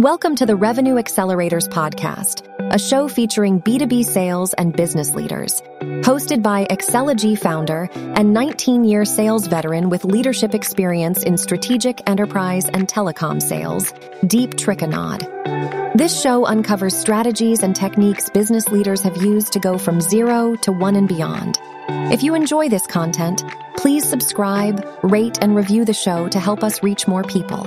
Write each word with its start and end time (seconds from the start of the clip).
Welcome 0.00 0.36
to 0.36 0.46
the 0.46 0.56
Revenue 0.56 0.94
Accelerators 0.94 1.68
Podcast, 1.68 2.48
a 2.72 2.78
show 2.78 3.06
featuring 3.06 3.60
B2B 3.60 4.02
sales 4.06 4.54
and 4.54 4.74
business 4.74 5.14
leaders. 5.14 5.60
Hosted 5.80 6.42
by 6.42 6.66
Excelogy 6.70 7.36
founder 7.36 7.86
and 7.92 8.32
19 8.32 8.84
year 8.84 9.04
sales 9.04 9.46
veteran 9.46 9.90
with 9.90 10.06
leadership 10.06 10.54
experience 10.54 11.22
in 11.22 11.36
strategic 11.36 12.08
enterprise 12.08 12.66
and 12.66 12.88
telecom 12.88 13.42
sales, 13.42 13.92
Deep 14.26 14.52
Trikannad. 14.52 15.98
This 15.98 16.18
show 16.18 16.46
uncovers 16.46 16.96
strategies 16.96 17.62
and 17.62 17.76
techniques 17.76 18.30
business 18.30 18.68
leaders 18.68 19.02
have 19.02 19.18
used 19.18 19.52
to 19.52 19.60
go 19.60 19.76
from 19.76 20.00
zero 20.00 20.56
to 20.62 20.72
one 20.72 20.96
and 20.96 21.08
beyond. 21.08 21.58
If 22.10 22.22
you 22.22 22.34
enjoy 22.34 22.70
this 22.70 22.86
content, 22.86 23.44
please 23.76 24.08
subscribe, 24.08 24.82
rate, 25.02 25.36
and 25.42 25.54
review 25.54 25.84
the 25.84 25.92
show 25.92 26.26
to 26.30 26.40
help 26.40 26.64
us 26.64 26.82
reach 26.82 27.06
more 27.06 27.22
people. 27.22 27.66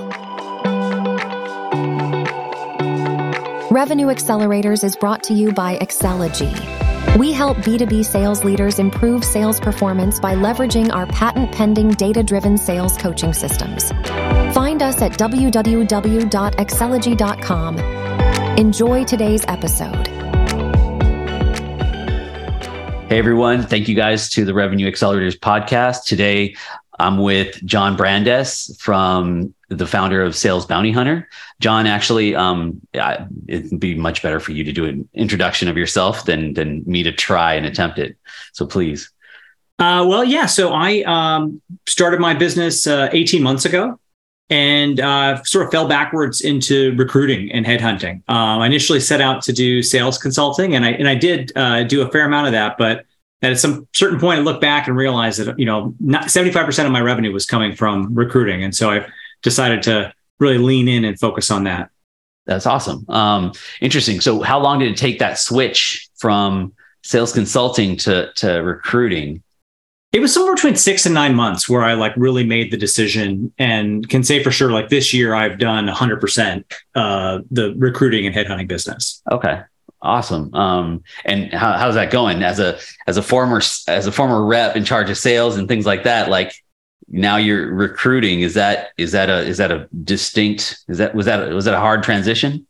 Revenue 3.74 4.06
Accelerators 4.06 4.82
is 4.84 4.94
brought 4.94 5.24
to 5.24 5.34
you 5.34 5.52
by 5.52 5.76
Excelogy. 5.78 6.54
We 7.18 7.32
help 7.32 7.56
B2B 7.56 8.04
sales 8.04 8.44
leaders 8.44 8.78
improve 8.78 9.24
sales 9.24 9.58
performance 9.58 10.20
by 10.20 10.36
leveraging 10.36 10.94
our 10.94 11.06
patent 11.06 11.50
pending 11.50 11.90
data 11.90 12.22
driven 12.22 12.56
sales 12.56 12.96
coaching 12.96 13.32
systems. 13.32 13.90
Find 14.54 14.80
us 14.80 15.02
at 15.02 15.10
www.excelogy.com. 15.14 17.78
Enjoy 18.56 19.02
today's 19.02 19.44
episode. 19.48 20.06
Hey 23.08 23.18
everyone, 23.18 23.64
thank 23.64 23.88
you 23.88 23.96
guys 23.96 24.30
to 24.30 24.44
the 24.44 24.54
Revenue 24.54 24.88
Accelerators 24.88 25.36
podcast. 25.36 26.04
Today 26.04 26.54
I'm 27.00 27.18
with 27.18 27.60
John 27.64 27.96
Brandes 27.96 28.76
from 28.78 29.52
the 29.68 29.86
founder 29.86 30.22
of 30.22 30.36
Sales 30.36 30.66
Bounty 30.66 30.92
Hunter. 30.92 31.28
John, 31.60 31.86
actually, 31.86 32.34
um, 32.34 32.80
it'd 33.48 33.80
be 33.80 33.94
much 33.94 34.22
better 34.22 34.40
for 34.40 34.52
you 34.52 34.64
to 34.64 34.72
do 34.72 34.84
an 34.84 35.08
introduction 35.14 35.68
of 35.68 35.76
yourself 35.76 36.24
than 36.24 36.54
than 36.54 36.82
me 36.86 37.02
to 37.02 37.12
try 37.12 37.54
and 37.54 37.66
attempt 37.66 37.98
it. 37.98 38.16
So 38.52 38.66
please. 38.66 39.10
Uh, 39.78 40.04
well, 40.08 40.22
yeah. 40.22 40.46
So 40.46 40.72
I 40.72 41.02
um, 41.02 41.60
started 41.86 42.20
my 42.20 42.34
business 42.34 42.86
uh, 42.86 43.08
18 43.12 43.42
months 43.42 43.64
ago 43.64 43.98
and 44.50 45.00
uh, 45.00 45.42
sort 45.44 45.66
of 45.66 45.72
fell 45.72 45.88
backwards 45.88 46.40
into 46.40 46.94
recruiting 46.96 47.50
and 47.50 47.64
headhunting. 47.64 48.22
Um, 48.28 48.60
I 48.60 48.66
initially 48.66 49.00
set 49.00 49.20
out 49.20 49.42
to 49.42 49.52
do 49.52 49.82
sales 49.82 50.18
consulting, 50.18 50.74
and 50.74 50.84
I 50.84 50.90
and 50.90 51.08
I 51.08 51.14
did 51.14 51.52
uh, 51.56 51.84
do 51.84 52.02
a 52.02 52.10
fair 52.10 52.26
amount 52.26 52.46
of 52.46 52.52
that, 52.52 52.76
but 52.78 53.04
at 53.42 53.58
some 53.58 53.86
certain 53.92 54.18
point, 54.18 54.38
I 54.38 54.42
looked 54.42 54.60
back 54.60 54.86
and 54.86 54.96
realized 54.96 55.38
that 55.40 55.58
you 55.58 55.64
know, 55.64 55.94
not 56.00 56.30
seventy 56.30 56.52
five 56.52 56.66
percent 56.66 56.86
of 56.86 56.92
my 56.92 57.00
revenue 57.00 57.32
was 57.32 57.46
coming 57.46 57.74
from 57.74 58.14
recruiting, 58.14 58.62
and 58.62 58.74
so 58.74 58.90
I 58.90 59.06
decided 59.44 59.84
to 59.84 60.12
really 60.40 60.58
lean 60.58 60.88
in 60.88 61.04
and 61.04 61.18
focus 61.18 61.52
on 61.52 61.64
that. 61.64 61.90
That's 62.46 62.66
awesome. 62.66 63.04
Um, 63.08 63.52
interesting. 63.80 64.20
So, 64.20 64.42
how 64.42 64.60
long 64.60 64.80
did 64.80 64.90
it 64.90 64.96
take 64.96 65.20
that 65.20 65.38
switch 65.38 66.08
from 66.16 66.72
sales 67.02 67.32
consulting 67.32 67.96
to 67.98 68.32
to 68.36 68.54
recruiting? 68.62 69.42
It 70.12 70.20
was 70.20 70.32
somewhere 70.32 70.54
between 70.54 70.76
six 70.76 71.06
and 71.06 71.14
nine 71.14 71.34
months 71.34 71.68
where 71.68 71.82
I 71.82 71.94
like 71.94 72.12
really 72.16 72.44
made 72.44 72.70
the 72.70 72.76
decision 72.76 73.52
and 73.58 74.08
can 74.08 74.22
say 74.22 74.44
for 74.44 74.52
sure, 74.52 74.70
like 74.70 74.88
this 74.88 75.12
year, 75.12 75.34
I've 75.34 75.58
done 75.58 75.88
100% 75.88 76.64
uh, 76.94 77.40
the 77.50 77.74
recruiting 77.76 78.24
and 78.24 78.34
headhunting 78.34 78.68
business. 78.68 79.20
Okay, 79.32 79.62
awesome. 80.02 80.54
Um, 80.54 81.02
and 81.24 81.52
how, 81.52 81.72
how's 81.72 81.96
that 81.96 82.12
going 82.12 82.44
as 82.44 82.60
a 82.60 82.78
as 83.08 83.16
a 83.16 83.22
former 83.22 83.60
as 83.88 84.06
a 84.06 84.12
former 84.12 84.44
rep 84.44 84.76
in 84.76 84.84
charge 84.84 85.10
of 85.10 85.18
sales 85.18 85.56
and 85.56 85.66
things 85.66 85.86
like 85.86 86.04
that? 86.04 86.28
Like, 86.28 86.52
now 87.08 87.36
you're 87.36 87.72
recruiting. 87.72 88.40
Is 88.40 88.54
that 88.54 88.88
is 88.98 89.12
that 89.12 89.30
a 89.30 89.40
is 89.40 89.58
that 89.58 89.70
a 89.70 89.88
distinct 90.04 90.84
is 90.88 90.98
that 90.98 91.14
was 91.14 91.26
that 91.26 91.50
was 91.52 91.64
that 91.64 91.74
a 91.74 91.80
hard 91.80 92.02
transition? 92.02 92.66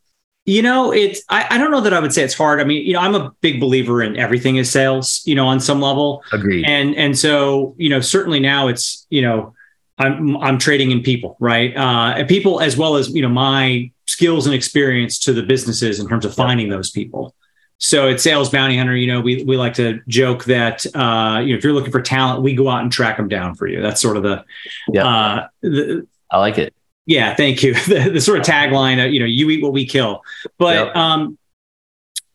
You 0.47 0.63
know 0.63 0.93
it's 0.93 1.23
I, 1.31 1.47
I 1.51 1.59
don't 1.59 1.71
know 1.71 1.81
that 1.81 1.95
i 1.95 2.01
would 2.01 2.13
say 2.13 2.23
it's 2.23 2.35
hard. 2.35 2.61
I 2.61 2.65
mean 2.65 2.85
you 2.87 2.93
know 2.93 3.01
i'm 3.01 3.15
a 3.15 3.31
big 3.41 3.61
believer 3.61 4.03
in 4.03 4.17
everything 4.17 4.57
is 4.57 4.71
sales 4.71 5.23
you 5.25 5.35
know 5.35 5.47
on 5.47 5.61
some 5.61 5.81
level. 5.81 6.23
Agreed. 6.33 6.65
And 6.67 6.95
and 6.97 7.19
so 7.19 7.75
you 7.79 7.89
know 7.89 8.01
certainly 8.01 8.41
now 8.41 8.69
it's 8.69 9.07
you 9.11 9.23
know 9.23 9.55
i'm 9.99 10.37
i'm 10.39 10.59
trading 10.59 10.91
in 10.91 11.03
people 11.03 11.37
right? 11.41 11.75
Uh 11.77 12.15
and 12.17 12.29
people 12.29 12.61
as 12.61 12.77
well 12.77 12.97
as 12.97 13.09
you 13.11 13.23
know 13.23 13.29
my 13.29 13.91
skills 14.07 14.47
and 14.47 14.55
experience 14.55 15.19
to 15.21 15.33
the 15.33 15.43
businesses 15.43 15.99
in 15.99 16.09
terms 16.09 16.25
of 16.25 16.35
finding 16.35 16.69
those 16.69 16.91
people 16.91 17.35
so 17.79 18.09
at 18.09 18.21
Sales 18.21 18.51
Bounty 18.51 18.77
Hunter, 18.77 18.97
you 18.97 19.07
know, 19.07 19.21
we, 19.21 19.43
we 19.45 19.57
like 19.57 19.75
to 19.75 20.01
joke 20.09 20.45
that 20.45 20.87
uh, 20.95 21.41
you 21.41 21.53
know 21.53 21.59
if 21.59 21.65
you're 21.65 21.73
looking 21.73 21.93
for 21.93 22.01
talent, 22.01 22.43
we 22.43 22.55
go 22.55 22.69
out 22.69 22.83
and 22.83 22.91
track 22.91 23.17
them 23.17 23.29
down 23.29 23.55
for 23.55 23.67
you. 23.67 23.83
That's 23.83 24.01
sort 24.01 24.17
of 24.17 24.23
the 24.23 24.45
yeah. 24.93 25.07
Uh, 25.07 25.49
the, 25.63 26.07
I 26.31 26.39
like 26.39 26.59
it. 26.59 26.75
Yeah, 27.07 27.35
thank 27.35 27.63
you. 27.63 27.75
the, 27.87 28.11
the, 28.15 28.21
sort 28.21 28.39
of 28.39 28.45
tagline, 28.45 29.05
of, 29.05 29.13
you 29.13 29.21
know, 29.21 29.27
you 29.27 29.51
eat 29.51 29.63
what 29.63 29.73
we 29.73 29.87
kill. 29.87 30.23
But 30.59 30.87
yep. 30.87 30.97
um, 30.97 31.39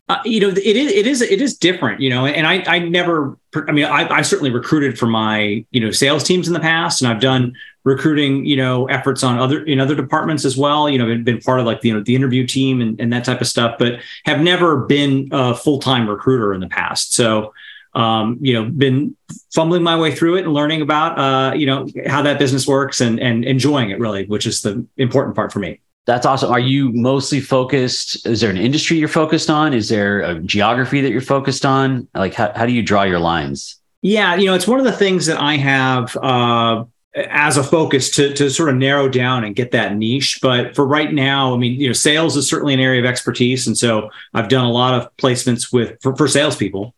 uh, 0.08 0.20
you 0.26 0.40
know, 0.40 0.50
it 0.50 0.58
is 0.58 0.92
it 0.92 1.08
is 1.08 1.22
it 1.22 1.42
is 1.42 1.58
different, 1.58 2.02
you 2.02 2.10
know. 2.10 2.26
And 2.26 2.46
I 2.46 2.64
I 2.68 2.80
never, 2.80 3.38
I 3.56 3.72
mean, 3.72 3.86
I, 3.86 4.10
I 4.10 4.22
certainly 4.24 4.52
recruited 4.52 4.98
for 4.98 5.06
my 5.06 5.66
you 5.72 5.80
know 5.80 5.92
sales 5.92 6.24
teams 6.24 6.48
in 6.48 6.54
the 6.54 6.60
past, 6.60 7.02
and 7.02 7.12
I've 7.12 7.22
done 7.22 7.54
recruiting 7.84 8.45
you 8.45 8.57
know 8.57 8.88
efforts 8.88 9.23
on 9.23 9.38
other 9.38 9.63
in 9.63 9.79
other 9.79 9.95
departments 9.95 10.45
as 10.45 10.57
well. 10.57 10.90
You 10.90 11.00
know, 11.00 11.06
been, 11.06 11.23
been 11.23 11.40
part 11.40 11.59
of 11.59 11.66
like 11.66 11.81
the 11.81 11.90
you 11.90 11.94
know 11.94 12.03
the 12.03 12.16
interview 12.16 12.45
team 12.45 12.81
and, 12.81 13.00
and 13.00 13.12
that 13.13 13.25
type 13.25 13.41
of 13.41 13.47
stuff, 13.47 13.78
but 13.79 14.00
have 14.25 14.41
never 14.41 14.85
been 14.85 15.29
a 15.31 15.56
full 15.56 15.79
time 15.79 16.09
recruiter 16.09 16.53
in 16.53 16.59
the 16.59 16.69
past. 16.69 17.13
So 17.13 17.53
um, 17.94 18.38
you 18.41 18.53
know, 18.53 18.69
been 18.69 19.16
fumbling 19.53 19.84
my 19.84 19.97
way 19.97 20.13
through 20.13 20.38
it 20.38 20.45
and 20.45 20.53
learning 20.53 20.81
about, 20.81 21.17
uh, 21.17 21.56
you 21.56 21.66
know, 21.66 21.88
how 22.07 22.22
that 22.22 22.38
business 22.38 22.67
works 22.67 23.01
and 23.01 23.19
and 23.19 23.44
enjoying 23.45 23.90
it 23.90 24.00
really, 24.00 24.25
which 24.25 24.46
is 24.46 24.61
the 24.61 24.85
important 24.97 25.35
part 25.35 25.51
for 25.51 25.59
me. 25.59 25.79
That's 26.06 26.25
awesome. 26.25 26.51
Are 26.51 26.59
you 26.59 26.91
mostly 26.94 27.40
focused? 27.40 28.25
Is 28.25 28.41
there 28.41 28.50
an 28.50 28.57
industry 28.57 28.97
you're 28.97 29.07
focused 29.07 29.50
on? 29.50 29.73
Is 29.73 29.90
there 29.90 30.22
a 30.22 30.40
geography 30.40 31.01
that 31.01 31.11
you're 31.11 31.22
focused 31.22 31.66
on? 31.66 32.07
Like, 32.16 32.34
how, 32.34 32.51
how 32.56 32.66
do 32.66 32.72
you 32.72 32.81
draw 32.81 33.03
your 33.03 33.19
lines? 33.19 33.75
Yeah, 34.01 34.35
you 34.35 34.46
know, 34.46 34.56
it's 34.56 34.67
one 34.67 34.79
of 34.79 34.85
the 34.85 34.91
things 34.91 35.25
that 35.28 35.40
I 35.40 35.57
have 35.57 36.16
uh, 36.17 36.85
as 37.16 37.58
a 37.58 37.64
focus 37.64 38.12
to, 38.12 38.34
to 38.36 38.50
sort 38.50 38.70
of 38.70 38.75
narrow 38.75 39.09
down 39.09 39.44
and 39.44 39.56
get 39.56 39.72
that 39.72 39.96
niche. 39.96 40.40
But 40.42 40.75
for 40.75 40.86
right 40.86 41.12
now, 41.12 41.53
I 41.53 41.58
mean, 41.58 41.80
you 41.80 41.88
know, 41.88 41.94
sales 41.94 42.38
is 42.38 42.47
certainly 42.47 42.74
an 42.74 42.80
area 42.80 43.00
of 43.00 43.06
expertise. 43.06 43.68
And 43.68 43.78
so 43.78 44.09
I've 44.34 44.47
done 44.47 44.66
a 44.66 44.72
lot 44.72 44.94
of 44.94 45.16
placements 45.18 45.74
with 45.74 46.00
for, 46.02 46.16
for 46.16 46.28
salespeople. 46.28 46.94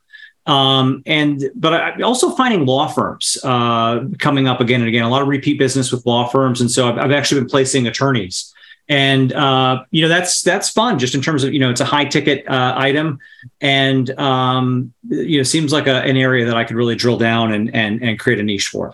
Um, 0.48 1.04
and 1.06 1.44
but 1.56 1.74
I 1.74 2.02
also 2.02 2.32
finding 2.32 2.66
law 2.66 2.88
firms 2.88 3.38
uh, 3.44 4.06
coming 4.18 4.48
up 4.48 4.60
again 4.60 4.82
and 4.82 4.90
again, 4.90 5.04
a 5.04 5.10
lot 5.10 5.22
of 5.22 5.28
repeat 5.28 5.60
business 5.60 5.92
with 5.92 6.06
law 6.06 6.28
firms. 6.28 6.62
And 6.62 6.70
so 6.70 6.90
I've, 6.90 6.98
I've 6.98 7.12
actually 7.12 7.42
been 7.42 7.50
placing 7.50 7.88
attorneys 7.88 8.54
and 8.92 9.32
uh, 9.32 9.84
you 9.92 10.02
know 10.02 10.10
that's 10.10 10.42
that's 10.42 10.70
fun 10.70 11.00
just 11.00 11.16
in 11.16 11.22
terms 11.22 11.46
of 11.46 11.54
you 11.54 11.60
know 11.60 11.70
it's 11.70 11.80
a 11.80 11.86
high 11.86 12.04
ticket 12.04 12.46
uh, 12.50 12.74
item 12.76 13.20
and 13.62 14.10
um, 14.20 14.94
you 15.08 15.38
know 15.38 15.44
seems 15.44 15.72
like 15.72 15.88
a, 15.88 16.02
an 16.02 16.18
area 16.18 16.46
that 16.46 16.58
i 16.58 16.64
could 16.66 16.76
really 16.76 16.96
drill 16.96 17.18
down 17.18 17.54
and 17.54 17.74
and, 17.74 18.04
and 18.04 18.20
create 18.20 18.40
a 18.40 18.44
niche 18.44 18.68
for 18.68 18.94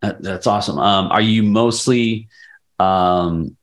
that's 0.00 0.46
awesome. 0.46 0.78
Um, 0.78 1.08
are 1.08 1.20
you 1.20 1.42
mostly 1.42 2.28
um, 2.78 3.56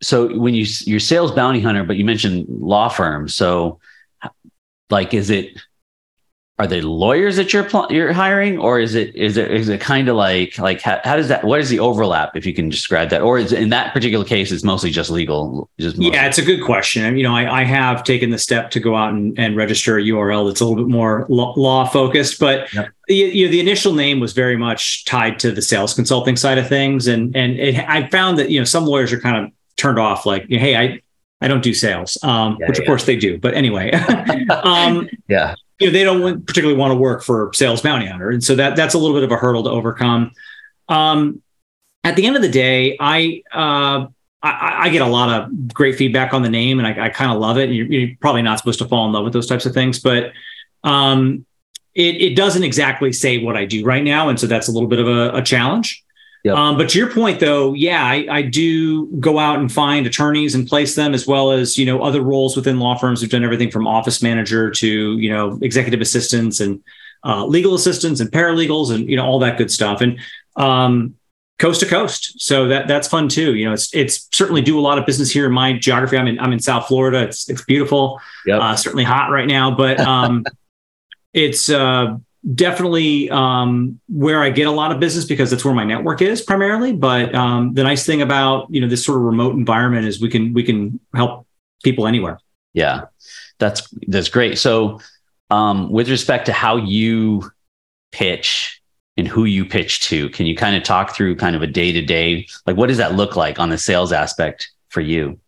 so 0.00 0.38
when 0.38 0.54
you 0.54 0.64
you're 0.84 1.00
sales 1.00 1.32
bounty 1.32 1.60
hunter 1.60 1.84
but 1.84 1.96
you 1.96 2.04
mentioned 2.04 2.46
law 2.48 2.88
firms. 2.88 3.34
So 3.34 3.80
like 4.90 5.12
is 5.14 5.30
it 5.30 5.58
are 6.58 6.66
they 6.66 6.80
lawyers 6.80 7.36
that 7.36 7.52
you're 7.52 7.68
you're 7.88 8.12
hiring 8.12 8.58
or 8.58 8.80
is 8.80 8.96
it 8.96 9.14
is 9.14 9.36
it 9.36 9.50
is 9.50 9.68
it 9.68 9.80
kind 9.80 10.08
of 10.08 10.16
like 10.16 10.58
like 10.58 10.80
how, 10.80 11.00
how, 11.04 11.14
does 11.14 11.28
that 11.28 11.44
what 11.44 11.60
is 11.60 11.68
the 11.68 11.78
overlap 11.78 12.36
if 12.36 12.44
you 12.44 12.52
can 12.52 12.68
describe 12.68 13.10
that 13.10 13.22
or 13.22 13.38
is 13.38 13.52
in 13.52 13.68
that 13.68 13.92
particular 13.92 14.24
case 14.24 14.50
it's 14.50 14.64
mostly 14.64 14.90
just 14.90 15.08
legal 15.08 15.70
just 15.78 15.96
mostly- 15.96 16.12
yeah 16.12 16.26
it's 16.26 16.38
a 16.38 16.44
good 16.44 16.62
question 16.64 17.16
you 17.16 17.22
know 17.22 17.34
I, 17.34 17.60
I 17.60 17.64
have 17.64 18.02
taken 18.02 18.30
the 18.30 18.38
step 18.38 18.72
to 18.72 18.80
go 18.80 18.96
out 18.96 19.12
and, 19.12 19.38
and 19.38 19.56
register 19.56 19.98
a 19.98 20.02
url 20.02 20.48
that's 20.48 20.60
a 20.60 20.64
little 20.64 20.84
bit 20.84 20.90
more 20.90 21.26
law 21.28 21.86
focused 21.86 22.40
but 22.40 22.72
yep. 22.74 22.90
you, 23.08 23.26
you 23.26 23.46
know 23.46 23.52
the 23.52 23.60
initial 23.60 23.94
name 23.94 24.18
was 24.18 24.32
very 24.32 24.56
much 24.56 25.04
tied 25.04 25.38
to 25.40 25.52
the 25.52 25.62
sales 25.62 25.94
consulting 25.94 26.36
side 26.36 26.58
of 26.58 26.68
things 26.68 27.06
and 27.06 27.36
and 27.36 27.58
it, 27.58 27.88
i 27.88 28.08
found 28.08 28.36
that 28.36 28.50
you 28.50 28.58
know 28.58 28.64
some 28.64 28.84
lawyers 28.84 29.12
are 29.12 29.20
kind 29.20 29.36
of 29.36 29.52
turned 29.76 29.98
off 29.98 30.26
like 30.26 30.46
hey 30.48 30.76
i 30.76 31.00
I 31.40 31.46
don't 31.46 31.62
do 31.62 31.72
sales, 31.72 32.18
um, 32.24 32.56
yeah, 32.58 32.66
which 32.66 32.80
of 32.80 32.84
course 32.86 33.04
they 33.04 33.14
do. 33.14 33.38
But 33.38 33.54
anyway, 33.54 33.92
um, 34.64 35.08
yeah, 35.28 35.54
you 35.78 35.86
know, 35.86 35.92
they 35.92 36.04
don't 36.04 36.46
particularly 36.46 36.78
want 36.78 36.92
to 36.92 36.96
work 36.96 37.22
for 37.22 37.50
sales 37.54 37.80
bounty 37.80 38.06
hunter. 38.06 38.30
And 38.30 38.42
so 38.42 38.54
that 38.56 38.76
that's 38.76 38.94
a 38.94 38.98
little 38.98 39.16
bit 39.16 39.22
of 39.22 39.30
a 39.30 39.36
hurdle 39.36 39.62
to 39.64 39.70
overcome. 39.70 40.32
Um, 40.88 41.42
at 42.04 42.16
the 42.16 42.26
end 42.26 42.36
of 42.36 42.42
the 42.42 42.48
day, 42.48 42.96
I, 42.98 43.42
uh, 43.52 44.06
I, 44.42 44.86
I, 44.86 44.88
get 44.88 45.02
a 45.02 45.06
lot 45.06 45.28
of 45.28 45.74
great 45.74 45.96
feedback 45.96 46.32
on 46.32 46.42
the 46.42 46.48
name 46.48 46.78
and 46.78 46.86
I, 46.86 47.06
I 47.06 47.08
kind 47.10 47.32
of 47.32 47.38
love 47.38 47.58
it. 47.58 47.70
You're, 47.70 47.86
you're, 47.86 48.16
probably 48.20 48.42
not 48.42 48.58
supposed 48.58 48.78
to 48.78 48.88
fall 48.88 49.04
in 49.06 49.12
love 49.12 49.24
with 49.24 49.32
those 49.32 49.46
types 49.46 49.66
of 49.66 49.74
things, 49.74 49.98
but 49.98 50.32
um, 50.84 51.44
it, 51.94 52.22
it, 52.22 52.36
doesn't 52.36 52.62
exactly 52.62 53.12
say 53.12 53.38
what 53.38 53.56
I 53.56 53.64
do 53.64 53.84
right 53.84 54.02
now. 54.02 54.28
And 54.28 54.38
so 54.38 54.46
that's 54.46 54.68
a 54.68 54.72
little 54.72 54.88
bit 54.88 55.00
of 55.00 55.08
a, 55.08 55.34
a 55.34 55.42
challenge. 55.42 56.04
Yep. 56.44 56.54
Um, 56.54 56.78
but 56.78 56.88
to 56.90 56.98
your 56.98 57.10
point, 57.10 57.40
though, 57.40 57.74
yeah, 57.74 58.04
I, 58.04 58.26
I, 58.30 58.42
do 58.42 59.06
go 59.18 59.40
out 59.40 59.58
and 59.58 59.70
find 59.70 60.06
attorneys 60.06 60.54
and 60.54 60.68
place 60.68 60.94
them, 60.94 61.12
as 61.12 61.26
well 61.26 61.50
as 61.50 61.76
you 61.76 61.84
know 61.84 62.02
other 62.02 62.22
roles 62.22 62.56
within 62.56 62.78
law 62.78 62.96
firms. 62.96 63.20
We've 63.20 63.30
done 63.30 63.44
everything 63.44 63.70
from 63.70 63.88
office 63.88 64.22
manager 64.22 64.70
to 64.70 65.18
you 65.18 65.30
know 65.30 65.58
executive 65.62 66.00
assistants 66.00 66.60
and 66.60 66.82
uh, 67.24 67.44
legal 67.44 67.74
assistants 67.74 68.20
and 68.20 68.30
paralegals 68.30 68.94
and 68.94 69.08
you 69.10 69.16
know 69.16 69.24
all 69.24 69.40
that 69.40 69.58
good 69.58 69.70
stuff. 69.70 70.00
And 70.00 70.20
um, 70.56 71.14
coast 71.58 71.80
to 71.80 71.86
coast. 71.86 72.40
So 72.40 72.68
that 72.68 72.88
that's 72.88 73.08
fun 73.08 73.28
too. 73.28 73.54
You 73.54 73.66
know, 73.66 73.72
it's 73.72 73.94
it's 73.94 74.28
certainly 74.32 74.62
do 74.62 74.78
a 74.78 74.82
lot 74.82 74.98
of 74.98 75.06
business 75.06 75.30
here 75.30 75.46
in 75.46 75.52
my 75.52 75.72
geography. 75.72 76.16
I'm 76.16 76.28
in 76.28 76.38
I'm 76.38 76.52
in 76.52 76.60
South 76.60 76.86
Florida. 76.86 77.24
It's 77.24 77.48
it's 77.48 77.64
beautiful. 77.64 78.20
Yep. 78.46 78.60
Uh, 78.60 78.76
certainly 78.76 79.04
hot 79.04 79.30
right 79.30 79.46
now, 79.46 79.70
but 79.74 80.00
um, 80.00 80.44
it's 81.32 81.68
uh, 81.68 82.16
definitely 82.54 83.30
um, 83.30 84.00
where 84.08 84.42
I 84.42 84.50
get 84.50 84.66
a 84.66 84.70
lot 84.70 84.92
of 84.92 85.00
business 85.00 85.24
because 85.24 85.50
that's 85.50 85.64
where 85.64 85.74
my 85.74 85.84
network 85.84 86.22
is 86.22 86.40
primarily. 86.40 86.92
But 86.92 87.34
um, 87.34 87.74
the 87.74 87.82
nice 87.82 88.06
thing 88.06 88.22
about 88.22 88.66
you 88.70 88.80
know 88.80 88.88
this 88.88 89.04
sort 89.04 89.18
of 89.18 89.24
remote 89.24 89.54
environment 89.54 90.06
is 90.06 90.20
we 90.20 90.28
can 90.28 90.52
we 90.52 90.62
can 90.62 91.00
help 91.14 91.46
people 91.82 92.06
anywhere. 92.06 92.38
Yeah, 92.74 93.04
that's 93.58 93.92
that's 94.06 94.28
great. 94.28 94.58
So 94.58 95.00
um, 95.50 95.90
with 95.90 96.08
respect 96.08 96.46
to 96.46 96.52
how 96.52 96.76
you 96.76 97.50
pitch 98.12 98.80
and 99.16 99.26
who 99.26 99.44
you 99.44 99.64
pitch 99.64 100.00
to, 100.08 100.28
can 100.30 100.46
you 100.46 100.56
kind 100.56 100.76
of 100.76 100.82
talk 100.84 101.14
through 101.14 101.36
kind 101.36 101.56
of 101.56 101.62
a 101.62 101.66
day 101.66 101.92
to 101.92 102.02
day, 102.02 102.46
like 102.66 102.76
what 102.76 102.86
does 102.86 102.98
that 102.98 103.14
look 103.14 103.36
like 103.36 103.58
on 103.58 103.68
the 103.68 103.78
sales 103.78 104.12
aspect 104.12 104.70
for 104.90 105.00
you? 105.00 105.38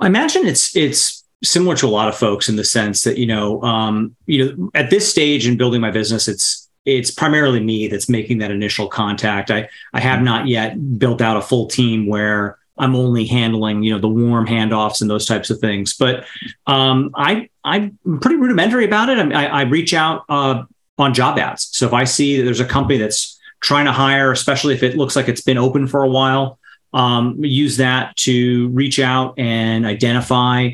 I 0.00 0.06
imagine 0.06 0.46
it's 0.46 0.74
it's 0.74 1.19
similar 1.42 1.76
to 1.76 1.86
a 1.86 1.88
lot 1.88 2.08
of 2.08 2.16
folks 2.16 2.48
in 2.48 2.56
the 2.56 2.64
sense 2.64 3.02
that 3.04 3.18
you 3.18 3.26
know 3.26 3.62
um, 3.62 4.14
you 4.26 4.44
know 4.44 4.70
at 4.74 4.90
this 4.90 5.10
stage 5.10 5.46
in 5.46 5.56
building 5.56 5.80
my 5.80 5.90
business 5.90 6.28
it's 6.28 6.68
it's 6.84 7.10
primarily 7.10 7.60
me 7.60 7.88
that's 7.88 8.08
making 8.08 8.38
that 8.38 8.50
initial 8.50 8.88
contact. 8.88 9.50
I 9.50 9.68
i 9.92 10.00
have 10.00 10.22
not 10.22 10.48
yet 10.48 10.98
built 10.98 11.20
out 11.20 11.36
a 11.36 11.42
full 11.42 11.66
team 11.66 12.06
where 12.06 12.58
i'm 12.78 12.96
only 12.96 13.26
handling 13.26 13.82
you 13.82 13.92
know 13.92 13.98
the 13.98 14.08
warm 14.08 14.46
handoffs 14.46 15.00
and 15.00 15.10
those 15.10 15.26
types 15.26 15.50
of 15.50 15.58
things. 15.58 15.94
But 15.96 16.24
um, 16.66 17.10
i 17.14 17.48
i'm 17.64 17.98
pretty 18.20 18.36
rudimentary 18.36 18.84
about 18.84 19.08
it. 19.08 19.18
I, 19.32 19.46
I 19.46 19.62
reach 19.62 19.94
out 19.94 20.24
uh, 20.28 20.64
on 20.98 21.14
job 21.14 21.38
ads. 21.38 21.68
So 21.72 21.86
if 21.86 21.92
i 21.92 22.04
see 22.04 22.38
that 22.38 22.44
there's 22.44 22.60
a 22.60 22.66
company 22.66 22.98
that's 22.98 23.38
trying 23.60 23.84
to 23.84 23.92
hire 23.92 24.32
especially 24.32 24.74
if 24.74 24.82
it 24.82 24.96
looks 24.96 25.16
like 25.16 25.28
it's 25.28 25.42
been 25.42 25.58
open 25.58 25.86
for 25.86 26.02
a 26.02 26.08
while 26.08 26.58
um, 26.92 27.36
use 27.44 27.76
that 27.76 28.16
to 28.16 28.68
reach 28.70 28.98
out 28.98 29.38
and 29.38 29.86
identify 29.86 30.70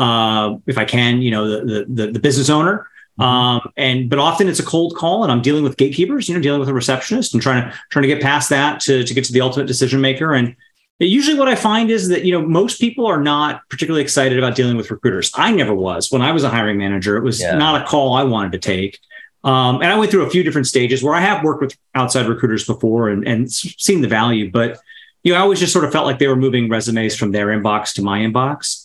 uh, 0.00 0.56
if 0.66 0.78
I 0.78 0.84
can, 0.84 1.20
you 1.20 1.30
know, 1.30 1.64
the 1.64 1.84
the, 1.88 2.12
the 2.12 2.18
business 2.18 2.48
owner. 2.48 2.88
Mm-hmm. 3.18 3.22
Um, 3.22 3.72
and 3.76 4.08
but 4.08 4.18
often 4.18 4.48
it's 4.48 4.60
a 4.60 4.64
cold 4.64 4.96
call, 4.96 5.22
and 5.22 5.30
I'm 5.30 5.42
dealing 5.42 5.62
with 5.62 5.76
gatekeepers, 5.76 6.28
you 6.28 6.34
know, 6.34 6.40
dealing 6.40 6.58
with 6.58 6.70
a 6.70 6.74
receptionist 6.74 7.34
and 7.34 7.42
trying 7.42 7.62
to 7.62 7.78
trying 7.90 8.04
to 8.04 8.08
get 8.08 8.22
past 8.22 8.48
that 8.48 8.80
to 8.80 9.04
to 9.04 9.14
get 9.14 9.24
to 9.24 9.32
the 9.32 9.42
ultimate 9.42 9.66
decision 9.66 10.00
maker. 10.00 10.32
And 10.32 10.56
usually, 10.98 11.38
what 11.38 11.48
I 11.48 11.54
find 11.54 11.90
is 11.90 12.08
that 12.08 12.24
you 12.24 12.32
know 12.32 12.46
most 12.46 12.80
people 12.80 13.06
are 13.06 13.20
not 13.20 13.68
particularly 13.68 14.02
excited 14.02 14.38
about 14.38 14.54
dealing 14.54 14.78
with 14.78 14.90
recruiters. 14.90 15.30
I 15.34 15.52
never 15.52 15.74
was 15.74 16.10
when 16.10 16.22
I 16.22 16.32
was 16.32 16.44
a 16.44 16.48
hiring 16.48 16.78
manager. 16.78 17.18
It 17.18 17.22
was 17.22 17.42
yeah. 17.42 17.56
not 17.56 17.82
a 17.82 17.84
call 17.84 18.14
I 18.14 18.24
wanted 18.24 18.52
to 18.52 18.58
take. 18.58 18.98
Um, 19.42 19.76
and 19.76 19.86
I 19.86 19.98
went 19.98 20.10
through 20.10 20.26
a 20.26 20.30
few 20.30 20.42
different 20.42 20.66
stages 20.66 21.02
where 21.02 21.14
I 21.14 21.20
have 21.20 21.42
worked 21.42 21.62
with 21.62 21.76
outside 21.94 22.26
recruiters 22.26 22.66
before 22.66 23.08
and, 23.08 23.26
and 23.26 23.50
seen 23.50 24.02
the 24.02 24.08
value, 24.08 24.50
but 24.50 24.78
you 25.22 25.32
know, 25.32 25.38
I 25.38 25.42
always 25.42 25.60
just 25.60 25.72
sort 25.72 25.84
of 25.84 25.92
felt 25.92 26.06
like 26.06 26.18
they 26.18 26.28
were 26.28 26.36
moving 26.36 26.68
resumes 26.68 27.16
from 27.16 27.32
their 27.32 27.48
inbox 27.48 27.94
to 27.94 28.02
my 28.02 28.20
inbox. 28.20 28.79